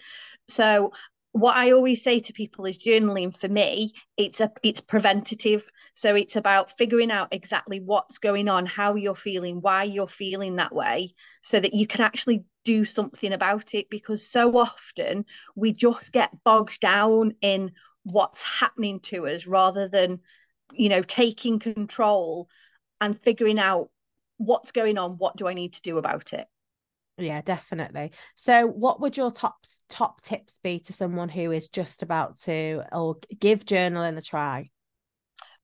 So 0.49 0.92
what 1.34 1.56
I 1.56 1.72
always 1.72 2.00
say 2.00 2.20
to 2.20 2.32
people 2.32 2.64
is 2.64 2.78
journaling 2.78 3.36
for 3.36 3.48
me, 3.48 3.92
it's 4.16 4.40
a 4.40 4.52
it's 4.62 4.80
preventative. 4.80 5.68
So 5.92 6.14
it's 6.14 6.36
about 6.36 6.78
figuring 6.78 7.10
out 7.10 7.32
exactly 7.32 7.80
what's 7.80 8.18
going 8.18 8.48
on, 8.48 8.66
how 8.66 8.94
you're 8.94 9.16
feeling, 9.16 9.60
why 9.60 9.82
you're 9.82 10.06
feeling 10.06 10.56
that 10.56 10.72
way, 10.72 11.12
so 11.42 11.58
that 11.58 11.74
you 11.74 11.88
can 11.88 12.02
actually 12.02 12.44
do 12.64 12.84
something 12.84 13.32
about 13.32 13.74
it. 13.74 13.90
Because 13.90 14.24
so 14.24 14.56
often 14.56 15.24
we 15.56 15.72
just 15.72 16.12
get 16.12 16.30
bogged 16.44 16.78
down 16.78 17.34
in 17.40 17.72
what's 18.04 18.42
happening 18.42 19.00
to 19.00 19.26
us 19.26 19.44
rather 19.44 19.88
than, 19.88 20.20
you 20.72 20.88
know, 20.88 21.02
taking 21.02 21.58
control 21.58 22.48
and 23.00 23.20
figuring 23.20 23.58
out 23.58 23.90
what's 24.36 24.70
going 24.70 24.98
on, 24.98 25.18
what 25.18 25.36
do 25.36 25.48
I 25.48 25.54
need 25.54 25.72
to 25.72 25.82
do 25.82 25.98
about 25.98 26.32
it. 26.32 26.46
Yeah, 27.16 27.42
definitely. 27.42 28.12
So, 28.35 28.66
what 28.66 29.00
would 29.00 29.16
your 29.16 29.30
top 29.30 29.56
top 29.88 30.21
tips 30.21 30.59
be 30.59 30.80
to 30.80 30.92
someone 30.92 31.28
who 31.28 31.52
is 31.52 31.68
just 31.68 32.02
about 32.02 32.37
to 32.38 32.85
or 32.92 33.18
give 33.38 33.61
journaling 33.61 34.18
a 34.18 34.23
try? 34.23 34.68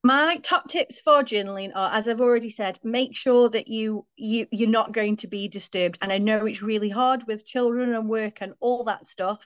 My 0.03 0.37
top 0.39 0.69
tips 0.69 1.01
for 1.01 1.23
journaling 1.23 1.73
are, 1.75 1.93
as 1.93 2.09
I've 2.09 2.21
already 2.23 2.51
said, 2.51 2.79
make 2.85 3.17
sure 3.17 3.51
that 3.51 3.69
you 3.69 4.07
you 4.17 4.47
you're 4.53 4.71
not 4.71 4.93
going 4.93 5.17
to 5.19 5.27
be 5.27 5.49
disturbed. 5.49 5.99
And 6.01 6.13
I 6.13 6.19
know 6.19 6.47
it's 6.47 6.63
really 6.63 6.89
hard 6.89 7.27
with 7.27 7.45
children 7.45 7.95
and 7.95 8.09
work 8.09 8.39
and 8.41 8.55
all 8.61 8.85
that 8.85 9.09
stuff, 9.09 9.45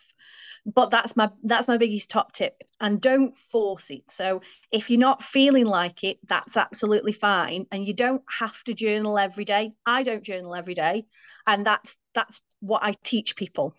but 0.66 0.90
that's 0.90 1.16
my 1.16 1.30
that's 1.42 1.68
my 1.68 1.76
biggest 1.76 2.09
top 2.09 2.33
tip. 2.33 2.62
And 2.80 3.00
don't 3.00 3.35
force 3.52 3.90
it. 3.90 4.11
So 4.11 4.42
if 4.71 4.90
you're 4.90 5.00
not 5.00 5.23
feeling 5.23 5.66
like 5.66 6.04
it, 6.04 6.18
that's 6.26 6.56
absolutely 6.56 7.12
fine. 7.12 7.66
And 7.71 7.87
you 7.87 7.94
don't 7.94 8.23
have 8.38 8.62
to 8.64 8.75
journal 8.75 9.18
every 9.18 9.44
day. 9.44 9.73
I 9.87 10.02
don't 10.02 10.23
journal 10.23 10.54
every 10.54 10.75
day 10.75 11.06
and 11.47 11.66
that's 11.66 11.97
that's 12.14 12.40
what 12.61 12.83
I 12.83 12.94
teach 13.04 13.37
people. 13.37 13.75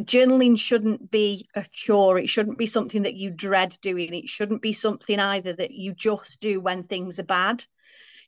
journaling 0.00 0.58
shouldn't 0.58 1.10
be 1.10 1.48
a 1.54 1.64
chore. 1.72 2.18
It 2.18 2.28
shouldn't 2.28 2.58
be 2.58 2.66
something 2.66 3.02
that 3.02 3.14
you 3.14 3.30
dread 3.30 3.76
doing. 3.82 4.14
It 4.14 4.28
shouldn't 4.28 4.62
be 4.62 4.72
something 4.72 5.20
either 5.20 5.52
that 5.52 5.70
you 5.72 5.92
just 5.94 6.40
do 6.40 6.60
when 6.60 6.84
things 6.84 7.18
are 7.20 7.24
bad. 7.24 7.64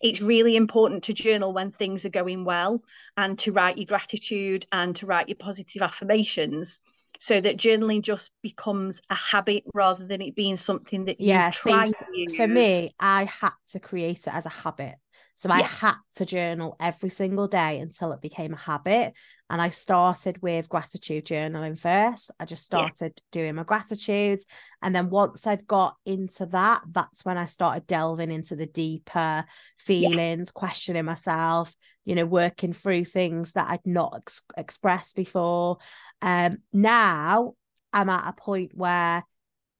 It's 0.00 0.20
really 0.20 0.56
important 0.56 1.04
to 1.04 1.14
journal 1.14 1.52
when 1.52 1.72
things 1.72 2.04
are 2.04 2.10
going 2.10 2.44
well 2.44 2.82
and 3.16 3.38
to 3.40 3.52
write 3.52 3.78
your 3.78 3.86
gratitude 3.86 4.66
and 4.70 4.94
to 4.96 5.06
write 5.06 5.28
your 5.28 5.36
positive 5.36 5.82
affirmations 5.82 6.80
so 7.20 7.40
that 7.40 7.56
journaling 7.56 8.02
just 8.02 8.30
becomes 8.42 9.00
a 9.10 9.14
habit 9.14 9.64
rather 9.74 10.06
than 10.06 10.20
it 10.20 10.34
being 10.34 10.56
something 10.56 11.04
that 11.06 11.20
yeah, 11.20 11.46
you 11.46 11.52
try 11.52 11.86
see, 11.86 12.36
for 12.36 12.48
me, 12.48 12.90
I 13.00 13.24
had 13.24 13.52
to 13.70 13.80
create 13.80 14.26
it 14.26 14.34
as 14.34 14.46
a 14.46 14.50
habit. 14.50 14.96
So 15.38 15.50
I 15.50 15.60
had 15.60 15.96
to 16.14 16.24
journal 16.24 16.76
every 16.80 17.10
single 17.10 17.46
day 17.46 17.78
until 17.80 18.12
it 18.12 18.22
became 18.22 18.54
a 18.54 18.58
habit. 18.58 19.14
And 19.50 19.60
I 19.60 19.68
started 19.68 20.40
with 20.40 20.70
gratitude 20.70 21.26
journaling 21.26 21.78
first. 21.78 22.30
I 22.40 22.46
just 22.46 22.64
started 22.64 23.12
yeah. 23.14 23.22
doing 23.32 23.54
my 23.54 23.64
gratitudes. 23.64 24.46
And 24.80 24.94
then 24.94 25.10
once 25.10 25.46
I'd 25.46 25.66
got 25.66 25.94
into 26.06 26.46
that, 26.46 26.84
that's 26.90 27.26
when 27.26 27.36
I 27.36 27.44
started 27.44 27.86
delving 27.86 28.30
into 28.30 28.56
the 28.56 28.66
deeper 28.66 29.44
feelings, 29.76 30.48
yeah. 30.48 30.58
questioning 30.58 31.04
myself, 31.04 31.74
you 32.06 32.14
know, 32.14 32.24
working 32.24 32.72
through 32.72 33.04
things 33.04 33.52
that 33.52 33.68
I'd 33.68 33.86
not 33.86 34.14
ex- 34.16 34.42
expressed 34.56 35.16
before. 35.16 35.76
Um, 36.22 36.56
now 36.72 37.52
I'm 37.92 38.08
at 38.08 38.26
a 38.26 38.32
point 38.32 38.70
where 38.72 39.22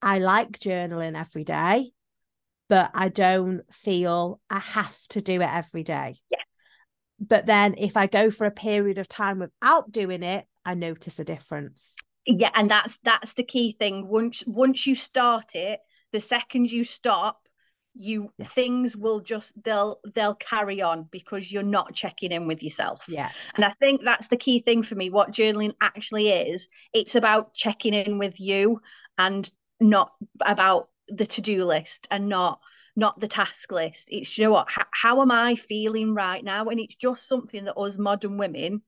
I 0.03 0.19
like 0.19 0.59
journaling 0.59 1.19
every 1.19 1.43
day 1.43 1.89
but 2.69 2.91
I 2.93 3.09
don't 3.09 3.61
feel 3.73 4.39
I 4.49 4.59
have 4.59 4.97
to 5.09 5.21
do 5.21 5.41
it 5.41 5.49
every 5.49 5.83
day. 5.83 6.15
Yeah. 6.31 6.39
But 7.19 7.45
then 7.45 7.75
if 7.77 7.97
I 7.97 8.07
go 8.07 8.29
for 8.29 8.45
a 8.45 8.51
period 8.51 8.99
of 8.99 9.07
time 9.07 9.39
without 9.39 9.91
doing 9.91 10.23
it, 10.23 10.45
I 10.65 10.73
notice 10.73 11.19
a 11.19 11.23
difference. 11.23 11.95
Yeah, 12.25 12.51
and 12.53 12.69
that's 12.69 12.97
that's 13.03 13.33
the 13.33 13.43
key 13.43 13.71
thing. 13.71 14.07
Once 14.07 14.43
once 14.45 14.85
you 14.85 14.95
start 14.95 15.55
it, 15.55 15.79
the 16.11 16.19
second 16.19 16.69
you 16.69 16.83
stop, 16.83 17.39
you 17.97 18.31
yeah. 18.37 18.45
things 18.45 18.95
will 18.95 19.19
just 19.19 19.51
they'll 19.63 19.99
they'll 20.13 20.35
carry 20.35 20.81
on 20.81 21.07
because 21.11 21.51
you're 21.51 21.63
not 21.63 21.93
checking 21.93 22.31
in 22.31 22.47
with 22.47 22.61
yourself 22.61 23.03
yeah 23.07 23.31
and 23.55 23.65
i 23.65 23.69
think 23.69 24.01
that's 24.03 24.27
the 24.27 24.37
key 24.37 24.59
thing 24.59 24.83
for 24.83 24.95
me 24.95 25.09
what 25.09 25.31
journaling 25.31 25.73
actually 25.81 26.29
is 26.29 26.67
it's 26.93 27.15
about 27.15 27.53
checking 27.53 27.93
in 27.93 28.17
with 28.17 28.39
you 28.39 28.79
and 29.17 29.51
not 29.79 30.11
about 30.45 30.89
the 31.07 31.27
to-do 31.27 31.65
list 31.65 32.07
and 32.11 32.29
not 32.29 32.59
not 32.95 33.19
the 33.19 33.27
task 33.27 33.71
list. 33.71 34.09
It's 34.09 34.37
you 34.37 34.45
know 34.45 34.51
what 34.51 34.69
how, 34.69 34.85
how 34.91 35.21
am 35.21 35.31
i 35.31 35.55
feeling 35.55 36.13
right 36.13 36.43
now? 36.43 36.65
And 36.65 36.79
it's 36.79 36.95
just 36.95 37.27
something 37.27 37.65
that 37.65 37.77
us 37.77 37.97
modern 37.97 38.37
women 38.37 38.81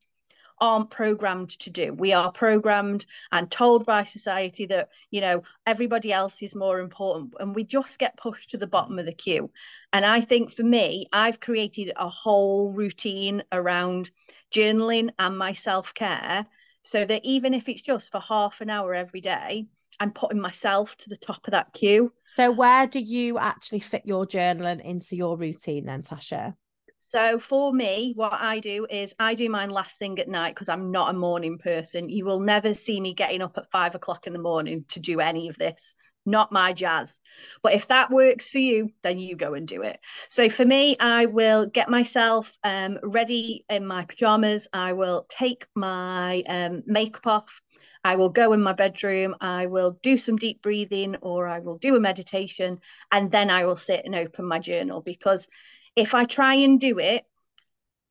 aren't 0.61 0.89
programmed 0.89 1.51
to 1.51 1.69
do. 1.69 1.93
We 1.93 2.11
are 2.11 2.31
programmed 2.31 3.05
and 3.31 3.49
told 3.49 3.85
by 3.85 4.03
society 4.03 4.65
that 4.65 4.89
you 5.11 5.21
know 5.21 5.43
everybody 5.65 6.11
else 6.11 6.35
is 6.41 6.55
more 6.55 6.79
important 6.79 7.33
and 7.39 7.55
we 7.55 7.63
just 7.63 7.99
get 7.99 8.17
pushed 8.17 8.49
to 8.51 8.57
the 8.57 8.67
bottom 8.67 8.99
of 8.99 9.05
the 9.05 9.13
queue. 9.13 9.51
And 9.93 10.05
i 10.05 10.21
think 10.21 10.51
for 10.51 10.63
me 10.63 11.07
i've 11.13 11.39
created 11.39 11.91
a 11.95 12.09
whole 12.09 12.71
routine 12.71 13.43
around 13.51 14.11
journaling 14.51 15.09
and 15.19 15.37
my 15.37 15.53
self-care 15.53 16.45
so 16.81 17.05
that 17.05 17.23
even 17.23 17.53
if 17.53 17.69
it's 17.69 17.81
just 17.81 18.11
for 18.11 18.19
half 18.19 18.61
an 18.61 18.69
hour 18.69 18.93
every 18.93 19.21
day 19.21 19.67
I'm 19.99 20.11
putting 20.11 20.39
myself 20.39 20.95
to 20.97 21.09
the 21.09 21.17
top 21.17 21.47
of 21.47 21.51
that 21.51 21.73
queue. 21.73 22.13
So, 22.25 22.51
where 22.51 22.87
do 22.87 22.99
you 22.99 23.37
actually 23.37 23.79
fit 23.79 24.03
your 24.05 24.25
journaling 24.25 24.81
into 24.81 25.15
your 25.15 25.37
routine 25.37 25.85
then, 25.85 26.01
Tasha? 26.03 26.55
So, 26.97 27.39
for 27.39 27.73
me, 27.73 28.13
what 28.15 28.33
I 28.33 28.59
do 28.59 28.85
is 28.89 29.13
I 29.19 29.33
do 29.35 29.49
mine 29.49 29.69
last 29.69 29.97
thing 29.97 30.19
at 30.19 30.27
night 30.27 30.53
because 30.55 30.69
I'm 30.69 30.91
not 30.91 31.09
a 31.09 31.17
morning 31.17 31.57
person. 31.57 32.09
You 32.09 32.25
will 32.25 32.41
never 32.41 32.73
see 32.73 32.99
me 32.99 33.13
getting 33.13 33.41
up 33.41 33.57
at 33.57 33.71
five 33.71 33.95
o'clock 33.95 34.27
in 34.27 34.33
the 34.33 34.39
morning 34.39 34.85
to 34.89 34.99
do 34.99 35.19
any 35.19 35.47
of 35.47 35.57
this. 35.57 35.95
Not 36.25 36.51
my 36.51 36.73
jazz. 36.73 37.17
But 37.63 37.73
if 37.73 37.87
that 37.87 38.11
works 38.11 38.49
for 38.49 38.59
you, 38.59 38.89
then 39.01 39.17
you 39.17 39.35
go 39.35 39.53
and 39.53 39.67
do 39.67 39.81
it. 39.83 39.99
So 40.29 40.49
for 40.49 40.65
me, 40.65 40.97
I 40.99 41.25
will 41.25 41.65
get 41.65 41.89
myself 41.89 42.55
um, 42.63 42.99
ready 43.01 43.65
in 43.69 43.85
my 43.87 44.03
pajamas. 44.05 44.67
I 44.73 44.93
will 44.93 45.25
take 45.29 45.65
my 45.75 46.43
um, 46.47 46.83
makeup 46.85 47.25
off. 47.25 47.61
I 48.03 48.15
will 48.15 48.29
go 48.29 48.53
in 48.53 48.61
my 48.61 48.73
bedroom, 48.73 49.35
I 49.41 49.65
will 49.65 49.99
do 50.01 50.17
some 50.17 50.37
deep 50.37 50.61
breathing 50.61 51.17
or 51.21 51.47
I 51.47 51.59
will 51.59 51.77
do 51.77 51.95
a 51.95 51.99
meditation, 51.99 52.79
and 53.11 53.31
then 53.31 53.49
I 53.49 53.65
will 53.65 53.75
sit 53.75 54.03
and 54.05 54.15
open 54.15 54.45
my 54.45 54.59
journal. 54.59 55.01
Because 55.01 55.47
if 55.95 56.15
I 56.15 56.25
try 56.25 56.55
and 56.55 56.79
do 56.79 56.99
it 56.99 57.25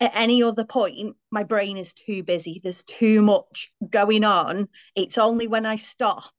at 0.00 0.12
any 0.14 0.42
other 0.42 0.64
point, 0.64 1.16
my 1.30 1.42
brain 1.42 1.76
is 1.76 1.92
too 1.92 2.22
busy. 2.22 2.60
There's 2.62 2.82
too 2.82 3.22
much 3.22 3.72
going 3.88 4.24
on. 4.24 4.68
It's 4.94 5.18
only 5.18 5.48
when 5.48 5.66
I 5.66 5.76
stop 5.76 6.32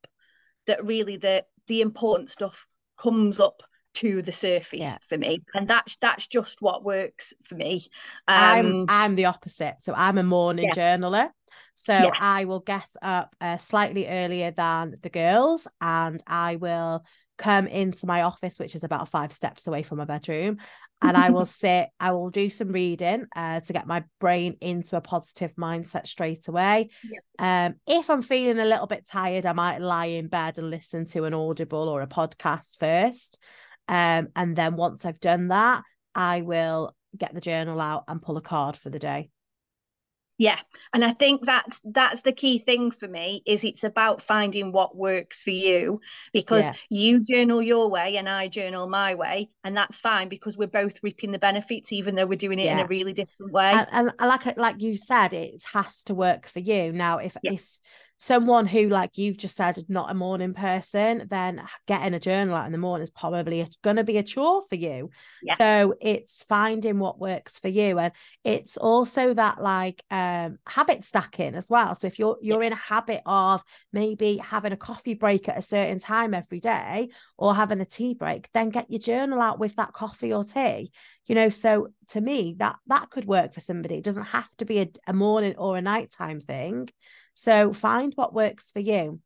that 0.68 0.86
really 0.86 1.18
the 1.18 1.46
the 1.68 1.82
important 1.82 2.32
stuff 2.32 2.65
comes 2.98 3.39
up 3.39 3.62
to 4.00 4.22
the 4.22 4.32
surface 4.32 4.79
yeah. 4.79 4.98
for 5.10 5.18
me 5.18 5.41
and 5.53 5.68
that's 5.68 5.98
that's 5.98 6.27
just 6.27 6.62
what 6.62 6.86
works 6.86 7.34
for 7.44 7.56
me 7.56 7.86
um, 8.29 8.38
i'm 8.38 8.86
i'm 8.88 9.15
the 9.15 9.25
opposite 9.25 9.75
so 9.79 9.94
i'm 9.96 10.18
a 10.18 10.24
morning 10.24 10.70
yeah. 10.74 10.96
journaler 10.98 11.29
so 11.74 11.94
yes. 11.94 12.18
i 12.22 12.46
will 12.46 12.62
get 12.62 12.88
up 13.01 13.36
uh, 13.41 13.58
slightly 13.58 14.08
earlier 14.08 14.51
than 14.51 14.96
the 15.01 15.10
girls 15.10 15.68
and 15.82 16.24
i 16.27 16.56
will 16.56 17.03
come 17.38 17.68
into 17.68 18.06
my 18.06 18.22
office 18.22 18.58
which 18.58 18.74
is 18.74 18.86
about 18.86 19.10
five 19.10 19.34
steps 19.34 19.68
away 19.68 19.84
from 19.84 19.98
my 19.98 20.06
bedroom 20.06 20.58
and 21.01 21.18
i 21.18 21.29
will 21.29 21.46
sit 21.46 21.89
i 22.00 22.13
will 22.13 22.29
do 22.29 22.50
some 22.50 22.70
reading 22.70 23.25
uh, 23.36 23.60
to 23.60 23.74
get 23.74 23.86
my 23.86 24.01
brain 24.20 24.56
into 24.62 24.96
a 24.96 25.01
positive 25.01 25.53
mindset 25.56 26.08
straight 26.08 26.48
away 26.48 26.88
yep. 27.03 27.24
um, 27.39 27.75
if 27.86 28.10
i'm 28.10 28.22
feeling 28.22 28.60
a 28.60 28.65
little 28.65 28.88
bit 28.88 29.06
tired 29.06 29.46
i 29.46 29.53
might 29.53 29.79
lie 29.79 30.06
in 30.06 30.27
bed 30.27 30.58
and 30.58 30.70
listen 30.70 31.06
to 31.06 31.25
an 31.25 31.34
audible 31.34 31.89
or 31.89 32.01
a 32.01 32.08
podcast 32.08 32.79
first 32.79 33.44
um, 33.89 34.27
and 34.36 34.55
then 34.55 34.75
once 34.75 35.03
I've 35.03 35.19
done 35.19 35.48
that, 35.48 35.84
I 36.13 36.43
will 36.43 36.96
get 37.17 37.34
the 37.34 37.41
journal 37.41 37.81
out 37.81 38.03
and 38.08 38.22
pull 38.22 38.38
a 38.38 38.41
card 38.41 38.77
for 38.77 38.91
the 38.91 39.00
day. 39.00 39.31
Yeah, 40.38 40.60
and 40.93 41.03
I 41.03 41.12
think 41.12 41.43
that's 41.43 41.81
that's 41.84 42.22
the 42.22 42.31
key 42.31 42.60
thing 42.60 42.91
for 42.91 43.08
me 43.08 43.43
is 43.46 43.65
it's 43.65 43.84
about 43.84 44.22
finding 44.22 44.72
what 44.72 44.96
works 44.96 45.43
for 45.43 45.50
you 45.50 46.00
because 46.31 46.63
yeah. 46.63 46.74
you 46.89 47.19
journal 47.22 47.62
your 47.62 47.89
way 47.89 48.15
and 48.15 48.29
I 48.29 48.48
journal 48.48 48.88
my 48.88 49.15
way 49.15 49.50
and 49.65 49.75
that's 49.75 50.00
fine 50.00 50.29
because 50.29 50.55
we're 50.55 50.67
both 50.67 51.03
reaping 51.03 51.34
the 51.34 51.39
benefits 51.39 51.91
even 51.91 52.15
though 52.15 52.25
we're 52.25 52.38
doing 52.38 52.60
it 52.60 52.65
yeah. 52.65 52.79
in 52.79 52.86
a 52.86 52.88
really 52.88 53.12
different 53.12 53.51
way. 53.51 53.72
And, 53.74 53.88
and 53.91 54.29
like 54.29 54.58
like 54.58 54.81
you 54.81 54.96
said, 54.96 55.34
it 55.34 55.62
has 55.74 56.05
to 56.05 56.13
work 56.13 56.48
for 56.48 56.60
you. 56.60 56.93
Now, 56.93 57.17
if 57.17 57.36
yeah. 57.43 57.53
if 57.53 57.67
someone 58.20 58.66
who 58.66 58.90
like 58.90 59.18
you've 59.18 59.38
just 59.38 59.56
said 59.56 59.78
not 59.88 60.12
a 60.12 60.14
morning 60.14 60.54
person 60.54 61.26
then 61.30 61.62
getting 61.88 62.14
a 62.14 62.20
journal 62.20 62.54
out 62.54 62.66
in 62.66 62.74
the 62.74 62.78
morning 62.78 63.04
is 63.04 63.10
probably 63.10 63.66
going 63.82 63.96
to 63.96 64.04
be 64.04 64.18
a 64.18 64.24
chore 64.24 64.62
for 64.68 64.76
you. 64.76 65.10
Yeah. 65.42 65.56
so 65.56 65.96
it's 66.02 66.44
finding 66.44 67.00
what 67.00 67.20
works 67.20 67.60
for 67.60 67.70
you 67.70 67.98
and 67.98 68.12
it's 68.44 68.76
also 68.76 69.34
that 69.34 69.62
like 69.62 70.04
um 70.12 70.58
habit 70.68 71.04
stacking 71.04 71.56
as 71.56 71.70
well. 71.70 71.96
So 71.96 72.08
if 72.08 72.20
you're 72.20 72.38
you're 72.42 72.62
yeah. 72.62 72.68
in 72.68 72.74
a 72.74 72.78
habit 72.78 73.22
of 73.26 73.64
maybe 73.94 74.38
having 74.38 74.74
a 74.74 74.78
coffee 74.78 75.14
break 75.14 75.48
at 75.48 75.58
a 75.58 75.62
certain 75.62 76.00
time 76.00 76.34
every 76.34 76.60
day 76.60 77.10
or 77.38 77.56
having 77.56 77.80
a 77.80 77.86
tea 77.86 78.16
break 78.16 78.52
then 78.52 78.70
get 78.70 78.92
your 78.92 79.00
journal 79.00 79.40
out 79.40 79.60
with 79.60 79.76
that 79.78 79.94
coffee 79.94 80.34
or 80.34 80.44
tea 80.44 80.92
you 81.28 81.36
know? 81.36 81.50
So 81.50 81.90
to 82.10 82.20
me 82.20 82.56
that 82.58 82.76
that 82.88 83.10
could 83.12 83.26
work 83.26 83.54
for 83.54 83.62
somebody. 83.62 83.96
It 83.96 84.04
doesn't 84.04 84.24
have 84.24 84.50
to 84.58 84.66
be 84.66 84.80
a, 84.82 84.88
a 85.08 85.14
morning 85.14 85.56
or 85.58 85.78
a 85.78 85.82
nighttime 85.82 86.42
thing 86.42 86.90
so 87.39 87.72
find 87.72 88.13
what 88.15 88.34
works 88.34 88.69
for 88.72 88.79
you. 88.79 89.22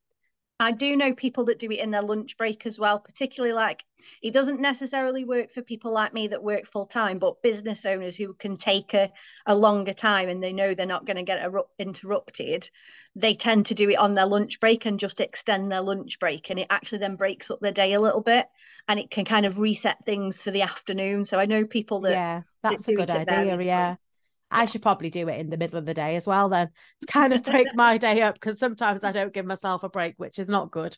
I 0.59 0.71
do 0.71 0.95
know 0.95 1.15
people 1.15 1.45
that 1.45 1.57
do 1.57 1.69
it 1.71 1.79
in 1.79 1.89
their 1.89 2.03
lunch 2.03 2.37
break 2.37 2.67
as 2.67 2.77
well, 2.77 2.99
particularly 2.99 3.53
like 3.53 3.83
it 4.21 4.33
doesn't 4.33 4.61
necessarily 4.61 5.25
work 5.25 5.51
for 5.51 5.63
people 5.63 5.91
like 5.91 6.13
me 6.13 6.27
that 6.27 6.43
work 6.43 6.67
full 6.67 6.85
time, 6.85 7.17
but 7.17 7.41
business 7.41 7.85
owners 7.85 8.15
who 8.15 8.33
can 8.35 8.55
take 8.55 8.93
a, 8.93 9.11
a 9.47 9.55
longer 9.55 9.93
time 9.93 10.29
and 10.29 10.43
they 10.43 10.53
know 10.53 10.73
they're 10.75 10.85
not 10.85 11.07
going 11.07 11.17
to 11.17 11.23
get 11.23 11.43
interrupted, 11.79 12.69
they 13.15 13.33
tend 13.33 13.65
to 13.65 13.73
do 13.73 13.89
it 13.89 13.97
on 13.97 14.13
their 14.13 14.27
lunch 14.27 14.59
break 14.59 14.85
and 14.85 14.99
just 14.99 15.19
extend 15.19 15.71
their 15.71 15.81
lunch 15.81 16.19
break. 16.19 16.51
And 16.51 16.59
it 16.59 16.67
actually 16.69 16.99
then 16.99 17.15
breaks 17.15 17.49
up 17.49 17.59
their 17.59 17.71
day 17.71 17.93
a 17.93 17.99
little 17.99 18.21
bit 18.21 18.45
and 18.87 18.99
it 18.99 19.09
can 19.09 19.25
kind 19.25 19.47
of 19.47 19.59
reset 19.59 20.05
things 20.05 20.41
for 20.41 20.51
the 20.51 20.61
afternoon. 20.61 21.25
So 21.25 21.39
I 21.39 21.45
know 21.45 21.65
people 21.65 22.01
that. 22.01 22.13
Yeah, 22.13 22.41
that's 22.61 22.87
that 22.87 22.91
a 22.91 22.95
good 22.95 23.09
idea. 23.09 23.59
Yeah. 23.59 23.95
I 24.53 24.65
should 24.65 24.81
probably 24.81 25.09
do 25.09 25.27
it 25.27 25.39
in 25.39 25.49
the 25.49 25.57
middle 25.57 25.79
of 25.79 25.85
the 25.85 25.93
day 25.93 26.15
as 26.15 26.27
well, 26.27 26.49
then 26.49 26.69
to 27.01 27.07
kind 27.07 27.33
of 27.33 27.43
break 27.43 27.67
my 27.75 27.97
day 27.97 28.21
up 28.21 28.35
because 28.35 28.59
sometimes 28.59 29.03
I 29.03 29.11
don't 29.11 29.33
give 29.33 29.45
myself 29.45 29.83
a 29.83 29.89
break, 29.89 30.15
which 30.17 30.39
is 30.39 30.47
not 30.47 30.71
good. 30.71 30.97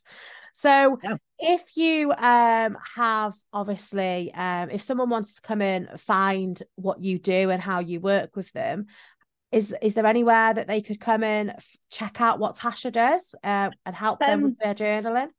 So, 0.53 0.99
yeah. 1.03 1.17
if 1.39 1.75
you 1.75 2.11
um, 2.11 2.77
have 2.95 3.33
obviously, 3.51 4.33
um, 4.33 4.69
if 4.69 4.81
someone 4.81 5.09
wants 5.09 5.35
to 5.35 5.41
come 5.41 5.61
in, 5.61 5.87
find 5.97 6.61
what 6.75 7.01
you 7.01 7.17
do 7.19 7.49
and 7.49 7.61
how 7.61 7.79
you 7.79 7.99
work 7.99 8.35
with 8.35 8.51
them, 8.53 8.85
is 9.51 9.75
is 9.81 9.93
there 9.93 10.05
anywhere 10.05 10.53
that 10.53 10.67
they 10.67 10.81
could 10.81 10.99
come 10.99 11.23
in, 11.23 11.53
check 11.89 12.19
out 12.19 12.39
what 12.39 12.55
Tasha 12.55 12.91
does, 12.91 13.35
uh, 13.43 13.69
and 13.85 13.95
help 13.95 14.21
um, 14.21 14.27
them 14.27 14.41
with 14.43 14.59
their 14.59 14.73
journaling? 14.73 15.29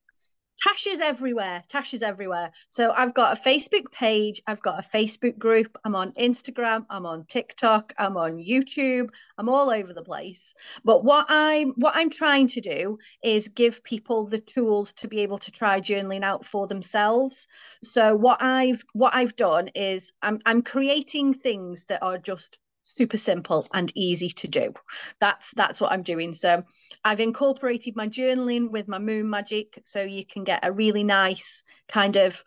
Tash 0.63 0.87
is 0.87 1.01
everywhere. 1.01 1.63
Tash 1.69 1.93
is 1.93 2.03
everywhere. 2.03 2.51
So 2.69 2.91
I've 2.91 3.13
got 3.13 3.39
a 3.39 3.41
Facebook 3.41 3.93
page. 3.93 4.41
I've 4.47 4.63
got 4.63 4.85
a 4.85 4.89
Facebook 4.89 5.39
group. 5.39 5.77
I'm 5.85 5.95
on 5.95 6.13
Instagram. 6.13 6.87
I'm 6.89 7.05
on 7.05 7.27
TikTok. 7.27 7.93
I'm 7.99 8.17
on 8.17 8.39
YouTube. 8.39 9.09
I'm 9.37 9.51
all 9.51 9.71
over 9.71 9.93
the 9.93 10.03
place. 10.03 10.55
But 10.83 11.05
what 11.05 11.27
I'm 11.29 11.73
what 11.77 11.95
I'm 11.95 12.11
trying 12.11 12.49
to 12.49 12.61
do 12.61 12.99
is 13.23 13.49
give 13.49 13.85
people 13.85 14.27
the 14.27 14.41
tools 14.41 14.93
to 14.95 15.09
be 15.09 15.21
able 15.21 15.39
to 15.41 15.51
try 15.51 15.81
journaling 15.81 16.25
out 16.25 16.47
for 16.47 16.67
themselves. 16.67 17.47
So 17.83 18.17
what 18.17 18.41
I've 18.43 18.83
what 18.95 19.15
I've 19.15 19.37
done 19.37 19.69
is 19.75 20.11
I'm 20.23 20.41
I'm 20.47 20.63
creating 20.63 21.35
things 21.35 21.85
that 21.89 22.03
are 22.03 22.19
just 22.19 22.59
super 22.87 23.19
simple 23.19 23.67
and 23.75 23.93
easy 23.95 24.31
to 24.31 24.49
do. 24.49 24.73
That's 25.21 25.51
that's 25.53 25.81
what 25.81 25.93
I'm 25.93 26.03
doing. 26.03 26.33
So 26.33 26.63
I've 27.05 27.21
incorporated 27.21 27.97
my 27.97 28.09
journaling 28.09 28.71
with 28.71 28.89
my 28.89 28.99
moon 28.99 29.29
magic 29.29 29.81
so 29.85 30.03
you 30.03 30.25
can 30.25 30.45
get 30.45 30.61
a 30.63 30.73
really 30.73 31.05
nice 31.05 31.63
kind 31.89 32.17
of 32.17 32.43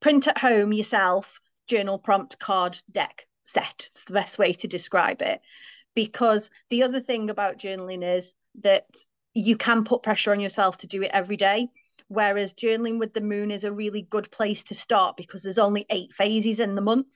print 0.00 0.26
at 0.26 0.38
home 0.38 0.72
yourself 0.72 1.38
journal 1.68 1.98
prompt 1.98 2.38
card 2.38 2.78
deck 2.90 3.26
set. 3.44 3.88
It's 3.92 4.04
the 4.04 4.14
best 4.14 4.38
way 4.38 4.54
to 4.54 4.66
describe 4.66 5.22
it. 5.22 5.40
Because 5.94 6.50
the 6.70 6.82
other 6.82 7.00
thing 7.00 7.28
about 7.28 7.58
journaling 7.58 8.02
is 8.16 8.34
that 8.62 8.86
you 9.34 9.56
can 9.56 9.84
put 9.84 10.02
pressure 10.02 10.32
on 10.32 10.40
yourself 10.40 10.78
to 10.78 10.86
do 10.86 11.02
it 11.02 11.10
every 11.12 11.36
day. 11.36 11.68
Whereas 12.08 12.54
journaling 12.54 12.98
with 12.98 13.12
the 13.12 13.20
moon 13.20 13.50
is 13.50 13.64
a 13.64 13.72
really 13.72 14.02
good 14.02 14.30
place 14.30 14.64
to 14.64 14.74
start 14.74 15.16
because 15.16 15.42
there's 15.42 15.58
only 15.58 15.86
eight 15.90 16.12
phases 16.14 16.60
in 16.60 16.74
the 16.74 16.80
month. 16.80 17.06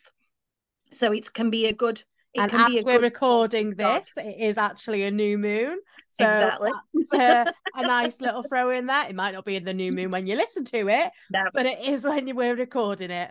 So 0.93 1.13
it 1.13 1.33
can 1.33 1.51
be 1.51 1.67
a 1.67 1.73
good 1.73 2.03
and 2.39 2.53
as 2.53 2.85
we're 2.85 3.01
recording 3.01 3.71
this, 3.71 4.17
it 4.17 4.37
is 4.39 4.59
actually 4.59 5.05
a 5.05 5.11
new 5.11 5.39
moon. 5.39 5.79
So 6.21 6.25
exactly. 6.25 6.71
that's 7.11 7.13
uh, 7.13 7.53
a 7.77 7.83
nice 7.87 8.21
little 8.21 8.43
throw 8.43 8.71
in 8.71 8.87
there. 8.87 9.09
It 9.09 9.15
might 9.15 9.33
not 9.33 9.45
be 9.45 9.57
in 9.57 9.65
the 9.65 9.75
new 9.75 9.93
moon 9.93 10.11
when 10.11 10.27
you 10.27 10.37
listen 10.37 10.65
to 10.65 10.89
it, 10.89 11.11
no. 11.31 11.45
but 11.53 11.67
it 11.67 11.87
is 11.87 12.05
when 12.05 12.35
we're 12.35 12.57
recording 12.57 13.11
it. 13.11 13.31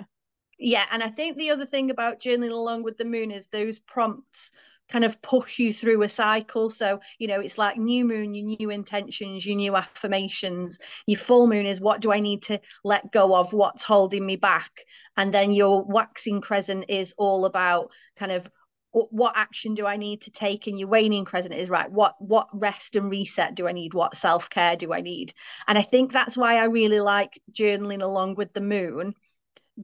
Yeah, 0.59 0.85
and 0.91 1.03
I 1.03 1.09
think 1.09 1.37
the 1.37 1.49
other 1.51 1.65
thing 1.65 1.89
about 1.89 2.21
journaling 2.21 2.51
along 2.51 2.83
with 2.83 2.97
the 2.97 3.05
moon 3.05 3.31
is 3.31 3.47
those 3.47 3.79
prompts 3.79 4.51
kind 4.89 5.03
of 5.03 5.21
push 5.21 5.59
you 5.59 5.73
through 5.73 6.03
a 6.03 6.09
cycle. 6.09 6.69
So, 6.69 6.99
you 7.17 7.27
know, 7.27 7.39
it's 7.39 7.57
like 7.57 7.77
new 7.77 8.05
moon, 8.05 8.35
your 8.35 8.57
new 8.59 8.69
intentions, 8.69 9.45
your 9.45 9.55
new 9.55 9.75
affirmations. 9.75 10.77
Your 11.07 11.19
full 11.19 11.47
moon 11.47 11.65
is 11.65 11.81
what 11.81 12.01
do 12.01 12.11
I 12.11 12.19
need 12.19 12.43
to 12.43 12.59
let 12.83 13.11
go 13.11 13.35
of? 13.35 13.51
What's 13.51 13.83
holding 13.83 14.25
me 14.25 14.35
back? 14.35 14.71
And 15.17 15.33
then 15.33 15.51
your 15.51 15.83
waxing 15.83 16.41
crescent 16.41 16.85
is 16.89 17.13
all 17.17 17.45
about 17.45 17.91
kind 18.15 18.31
of 18.31 18.47
what 18.95 19.33
action 19.35 19.75
do 19.75 19.85
I 19.85 19.97
need 19.97 20.21
to 20.21 20.31
take? 20.31 20.67
And 20.67 20.79
your 20.79 20.87
waning 20.87 21.25
crescent 21.25 21.53
is 21.53 21.69
right. 21.69 21.91
What 21.91 22.15
what 22.19 22.47
rest 22.53 22.95
and 22.95 23.09
reset 23.09 23.55
do 23.55 23.67
I 23.67 23.73
need? 23.73 23.93
What 23.93 24.15
self 24.15 24.49
care 24.49 24.75
do 24.75 24.93
I 24.93 25.01
need? 25.01 25.33
And 25.67 25.77
I 25.77 25.81
think 25.81 26.11
that's 26.11 26.37
why 26.37 26.57
I 26.57 26.65
really 26.65 27.01
like 27.01 27.41
journaling 27.51 28.01
along 28.01 28.35
with 28.35 28.53
the 28.53 28.61
moon 28.61 29.13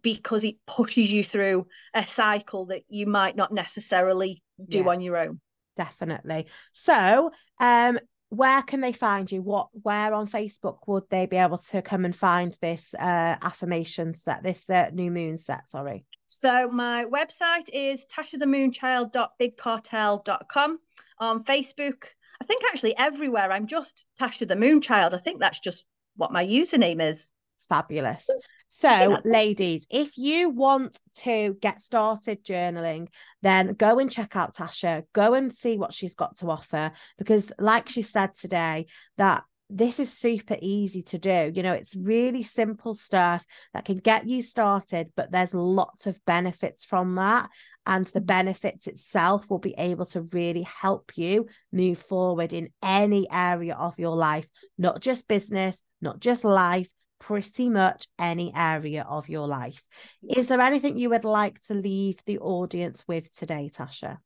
because 0.01 0.45
it 0.45 0.55
pushes 0.65 1.11
you 1.11 1.23
through 1.23 1.67
a 1.93 2.07
cycle 2.07 2.67
that 2.67 2.83
you 2.87 3.05
might 3.05 3.35
not 3.35 3.51
necessarily 3.51 4.41
do 4.65 4.79
yeah, 4.79 4.87
on 4.87 5.01
your 5.01 5.17
own. 5.17 5.41
Definitely. 5.75 6.47
So, 6.71 7.31
um, 7.59 7.99
where 8.31 8.61
can 8.61 8.79
they 8.79 8.93
find 8.93 9.29
you? 9.29 9.41
What 9.41 9.67
where 9.83 10.13
on 10.13 10.25
Facebook 10.25 10.77
would 10.87 11.03
they 11.09 11.25
be 11.25 11.35
able 11.35 11.57
to 11.57 11.81
come 11.81 12.05
and 12.05 12.15
find 12.15 12.57
this 12.61 12.93
uh 12.93 13.35
affirmation 13.41 14.13
set, 14.13 14.41
this 14.41 14.69
uh, 14.69 14.89
new 14.93 15.11
moon 15.11 15.37
set? 15.37 15.69
Sorry. 15.69 16.05
So 16.27 16.69
my 16.71 17.03
website 17.05 17.67
is 17.73 18.05
tashathemoonchild.bigcartel.com. 18.15 20.79
On 21.19 21.43
Facebook, 21.43 22.03
I 22.41 22.45
think 22.45 22.63
actually 22.69 22.97
everywhere, 22.97 23.51
I'm 23.51 23.67
just 23.67 24.05
Tasha 24.19 24.47
the 24.47 24.55
Moonchild. 24.55 25.13
I 25.13 25.17
think 25.17 25.41
that's 25.41 25.59
just 25.59 25.83
what 26.15 26.31
my 26.31 26.45
username 26.45 27.01
is. 27.01 27.27
Fabulous. 27.67 28.29
So, 28.73 29.17
ladies, 29.25 29.85
if 29.91 30.17
you 30.17 30.49
want 30.49 30.97
to 31.17 31.55
get 31.55 31.81
started 31.81 32.41
journaling, 32.45 33.09
then 33.41 33.73
go 33.73 33.99
and 33.99 34.09
check 34.09 34.37
out 34.37 34.55
Tasha. 34.55 35.03
Go 35.11 35.33
and 35.33 35.51
see 35.51 35.77
what 35.77 35.93
she's 35.93 36.15
got 36.15 36.37
to 36.37 36.47
offer. 36.49 36.93
Because, 37.17 37.51
like 37.59 37.89
she 37.89 38.01
said 38.01 38.33
today, 38.33 38.85
that 39.17 39.43
this 39.69 39.99
is 39.99 40.17
super 40.17 40.55
easy 40.61 41.01
to 41.01 41.17
do. 41.17 41.51
You 41.53 41.63
know, 41.63 41.73
it's 41.73 41.97
really 41.97 42.43
simple 42.43 42.93
stuff 42.93 43.45
that 43.73 43.83
can 43.83 43.97
get 43.97 44.29
you 44.29 44.41
started, 44.41 45.11
but 45.17 45.33
there's 45.33 45.53
lots 45.53 46.07
of 46.07 46.23
benefits 46.25 46.85
from 46.85 47.15
that. 47.15 47.49
And 47.85 48.05
the 48.05 48.19
mm-hmm. 48.19 48.25
benefits 48.25 48.87
itself 48.87 49.49
will 49.49 49.59
be 49.59 49.75
able 49.77 50.05
to 50.05 50.21
really 50.31 50.63
help 50.63 51.17
you 51.17 51.45
move 51.73 51.97
forward 51.97 52.53
in 52.53 52.69
any 52.81 53.27
area 53.29 53.75
of 53.75 53.99
your 53.99 54.15
life, 54.15 54.49
not 54.77 55.01
just 55.01 55.27
business, 55.27 55.83
not 55.99 56.21
just 56.21 56.45
life, 56.45 56.89
pretty 57.21 57.69
much 57.69 58.07
any 58.19 58.51
area 58.55 59.05
of 59.07 59.29
your 59.29 59.47
life. 59.47 59.87
Is 60.35 60.47
there 60.47 60.59
anything 60.59 60.97
you 60.97 61.09
would 61.11 61.23
like 61.23 61.61
to 61.67 61.75
leave 61.75 62.17
the 62.25 62.39
audience 62.39 63.07
with 63.07 63.33
today, 63.33 63.69
Tasha? 63.71 64.17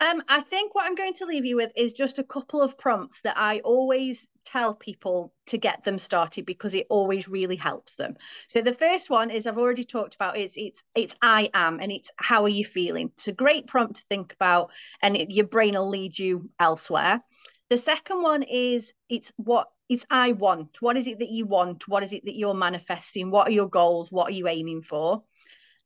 Um, 0.00 0.22
I 0.28 0.40
think 0.40 0.74
what 0.74 0.84
I'm 0.84 0.96
going 0.96 1.14
to 1.14 1.24
leave 1.24 1.44
you 1.44 1.56
with 1.56 1.70
is 1.76 1.92
just 1.92 2.18
a 2.18 2.24
couple 2.24 2.60
of 2.60 2.76
prompts 2.76 3.20
that 3.22 3.38
I 3.38 3.60
always 3.60 4.26
tell 4.44 4.74
people 4.74 5.32
to 5.46 5.56
get 5.56 5.84
them 5.84 5.98
started 5.98 6.44
because 6.44 6.74
it 6.74 6.86
always 6.90 7.28
really 7.28 7.56
helps 7.56 7.94
them. 7.94 8.16
So 8.48 8.60
the 8.60 8.74
first 8.74 9.08
one 9.08 9.30
is 9.30 9.46
I've 9.46 9.58
already 9.58 9.84
talked 9.84 10.14
about 10.16 10.36
it's 10.36 10.54
it's 10.56 10.82
it's 10.94 11.16
I 11.22 11.50
am 11.54 11.80
and 11.80 11.90
it's 11.90 12.10
how 12.16 12.44
are 12.44 12.48
you 12.48 12.64
feeling. 12.64 13.12
It's 13.16 13.28
a 13.28 13.32
great 13.32 13.68
prompt 13.68 13.96
to 13.96 14.02
think 14.08 14.32
about 14.34 14.70
and 15.00 15.16
it, 15.16 15.30
your 15.30 15.46
brain 15.46 15.74
will 15.74 15.88
lead 15.88 16.18
you 16.18 16.50
elsewhere. 16.58 17.22
The 17.68 17.78
second 17.78 18.22
one 18.22 18.42
is 18.42 18.92
it's 19.08 19.32
what 19.36 19.68
it's 19.88 20.06
I 20.10 20.32
want. 20.32 20.80
What 20.80 20.96
is 20.96 21.06
it 21.06 21.18
that 21.20 21.30
you 21.30 21.46
want? 21.46 21.88
What 21.88 22.02
is 22.02 22.12
it 22.12 22.24
that 22.24 22.36
you're 22.36 22.54
manifesting? 22.54 23.30
What 23.30 23.48
are 23.48 23.52
your 23.52 23.68
goals? 23.68 24.10
What 24.10 24.28
are 24.28 24.34
you 24.34 24.48
aiming 24.48 24.82
for? 24.82 25.22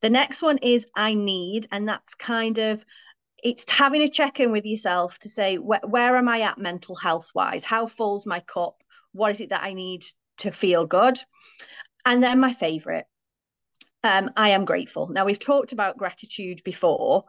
The 0.01 0.09
next 0.09 0.41
one 0.41 0.57
is 0.59 0.87
I 0.95 1.13
need, 1.13 1.67
and 1.71 1.87
that's 1.87 2.15
kind 2.15 2.57
of 2.57 2.83
it's 3.43 3.69
having 3.69 4.01
a 4.01 4.09
check 4.09 4.39
in 4.39 4.51
with 4.51 4.65
yourself 4.65 5.17
to 5.19 5.29
say 5.29 5.57
where, 5.57 5.81
where 5.83 6.15
am 6.15 6.27
I 6.27 6.41
at 6.41 6.57
mental 6.57 6.95
health 6.95 7.31
wise? 7.33 7.63
How 7.63 7.87
full's 7.87 8.25
my 8.25 8.39
cup? 8.41 8.75
What 9.13 9.31
is 9.31 9.41
it 9.41 9.49
that 9.49 9.63
I 9.63 9.73
need 9.73 10.05
to 10.39 10.51
feel 10.51 10.85
good? 10.85 11.19
And 12.05 12.23
then 12.23 12.39
my 12.39 12.53
favorite, 12.53 13.05
um, 14.03 14.31
I 14.35 14.49
am 14.49 14.65
grateful. 14.65 15.07
Now 15.07 15.25
we've 15.25 15.39
talked 15.39 15.71
about 15.71 15.97
gratitude 15.97 16.61
before, 16.63 17.25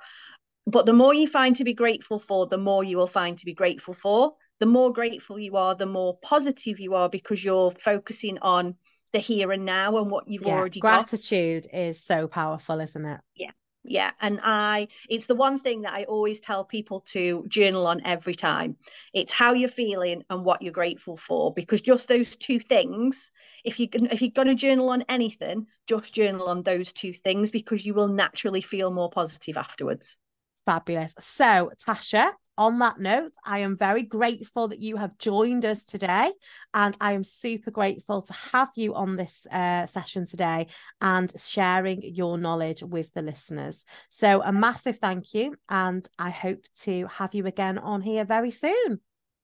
but 0.66 0.86
the 0.86 0.92
more 0.92 1.12
you 1.12 1.26
find 1.26 1.56
to 1.56 1.64
be 1.64 1.74
grateful 1.74 2.18
for, 2.18 2.46
the 2.46 2.58
more 2.58 2.84
you 2.84 2.96
will 2.96 3.06
find 3.06 3.38
to 3.38 3.46
be 3.46 3.54
grateful 3.54 3.94
for. 3.94 4.34
The 4.62 4.66
more 4.66 4.92
grateful 4.92 5.40
you 5.40 5.56
are, 5.56 5.74
the 5.74 5.86
more 5.86 6.16
positive 6.18 6.78
you 6.78 6.94
are 6.94 7.08
because 7.08 7.42
you're 7.42 7.72
focusing 7.72 8.38
on 8.38 8.76
the 9.12 9.18
here 9.18 9.50
and 9.50 9.64
now 9.64 9.96
and 9.96 10.08
what 10.08 10.28
you've 10.28 10.46
yeah, 10.46 10.56
already 10.56 10.78
gratitude 10.78 11.64
got. 11.64 11.76
is 11.76 12.00
so 12.00 12.28
powerful, 12.28 12.78
isn't 12.78 13.04
it? 13.04 13.20
Yeah 13.34 13.50
yeah 13.84 14.12
and 14.20 14.38
i 14.44 14.86
it's 15.08 15.26
the 15.26 15.34
one 15.34 15.58
thing 15.58 15.82
that 15.82 15.92
i 15.92 16.04
always 16.04 16.38
tell 16.38 16.64
people 16.64 17.00
to 17.00 17.44
journal 17.48 17.84
on 17.88 18.00
every 18.04 18.32
time 18.32 18.76
it's 19.12 19.32
how 19.32 19.54
you're 19.54 19.68
feeling 19.68 20.22
and 20.30 20.44
what 20.44 20.62
you're 20.62 20.72
grateful 20.72 21.16
for 21.16 21.52
because 21.52 21.80
just 21.80 22.06
those 22.06 22.36
two 22.36 22.60
things 22.60 23.32
if 23.64 23.80
you 23.80 23.88
can 23.88 24.06
if 24.06 24.22
you're 24.22 24.30
going 24.30 24.46
to 24.46 24.54
journal 24.54 24.90
on 24.90 25.02
anything 25.08 25.66
just 25.88 26.14
journal 26.14 26.46
on 26.46 26.62
those 26.62 26.92
two 26.92 27.12
things 27.12 27.50
because 27.50 27.84
you 27.84 27.92
will 27.92 28.06
naturally 28.06 28.60
feel 28.60 28.92
more 28.92 29.10
positive 29.10 29.56
afterwards 29.56 30.16
Fabulous. 30.64 31.14
So, 31.18 31.70
Tasha, 31.84 32.30
on 32.56 32.78
that 32.78 33.00
note, 33.00 33.32
I 33.44 33.58
am 33.58 33.76
very 33.76 34.04
grateful 34.04 34.68
that 34.68 34.78
you 34.78 34.96
have 34.96 35.18
joined 35.18 35.64
us 35.64 35.84
today. 35.84 36.30
And 36.72 36.96
I 37.00 37.14
am 37.14 37.24
super 37.24 37.72
grateful 37.72 38.22
to 38.22 38.32
have 38.52 38.68
you 38.76 38.94
on 38.94 39.16
this 39.16 39.46
uh, 39.50 39.86
session 39.86 40.24
today 40.24 40.68
and 41.00 41.32
sharing 41.36 42.00
your 42.02 42.38
knowledge 42.38 42.84
with 42.84 43.12
the 43.12 43.22
listeners. 43.22 43.84
So, 44.08 44.40
a 44.42 44.52
massive 44.52 44.98
thank 44.98 45.34
you. 45.34 45.56
And 45.68 46.06
I 46.18 46.30
hope 46.30 46.62
to 46.82 47.06
have 47.08 47.34
you 47.34 47.46
again 47.46 47.78
on 47.78 48.00
here 48.00 48.24
very 48.24 48.52
soon. 48.52 49.00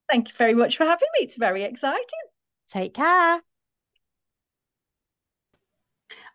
Thank 0.09 0.29
you 0.29 0.35
very 0.37 0.55
much 0.55 0.77
for 0.77 0.85
having 0.85 1.07
me. 1.19 1.25
It's 1.25 1.35
very 1.35 1.63
exciting. 1.63 2.05
Take 2.69 2.93
care. 2.93 3.41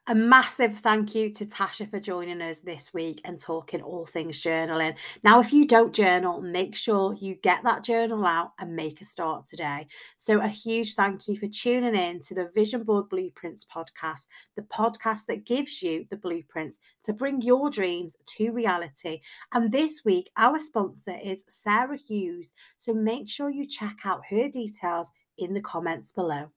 A 0.07 0.15
massive 0.15 0.81
thank 0.81 1.15
you 1.15 1.33
to 1.33 1.47
Tasha 1.47 1.89
for 1.89 1.99
joining 1.99 2.43
us 2.43 2.61
this 2.61 2.93
week 2.93 3.23
and 3.25 3.41
talking 3.41 3.81
all 3.81 4.05
things 4.05 4.39
journaling. 4.39 4.97
Now, 5.23 5.41
if 5.41 5.51
you 5.51 5.67
don't 5.67 5.95
journal, 5.95 6.43
make 6.43 6.77
sure 6.77 7.15
you 7.15 7.37
get 7.37 7.63
that 7.63 7.83
journal 7.83 8.27
out 8.27 8.53
and 8.59 8.77
make 8.77 9.01
a 9.01 9.07
start 9.07 9.47
today. 9.47 9.87
So, 10.19 10.43
a 10.43 10.49
huge 10.49 10.95
thank 10.95 11.27
you 11.27 11.39
for 11.39 11.49
tuning 11.49 11.95
in 11.95 12.21
to 12.21 12.35
the 12.35 12.51
Vision 12.55 12.83
Board 12.83 13.09
Blueprints 13.09 13.65
podcast, 13.65 14.27
the 14.57 14.63
podcast 14.65 15.25
that 15.29 15.47
gives 15.47 15.81
you 15.81 16.05
the 16.11 16.19
blueprints 16.19 16.81
to 17.05 17.15
bring 17.15 17.41
your 17.41 17.71
dreams 17.71 18.15
to 18.37 18.53
reality. 18.53 19.23
And 19.55 19.73
this 19.73 20.03
week, 20.05 20.29
our 20.37 20.59
sponsor 20.59 21.17
is 21.25 21.45
Sara 21.49 21.97
Hughes. 21.97 22.53
So, 22.77 22.93
make 22.93 23.31
sure 23.31 23.49
you 23.49 23.67
check 23.67 23.97
out 24.05 24.21
her 24.29 24.51
details 24.51 25.11
in 25.39 25.55
the 25.55 25.63
comments 25.63 26.13
below. 26.13 26.51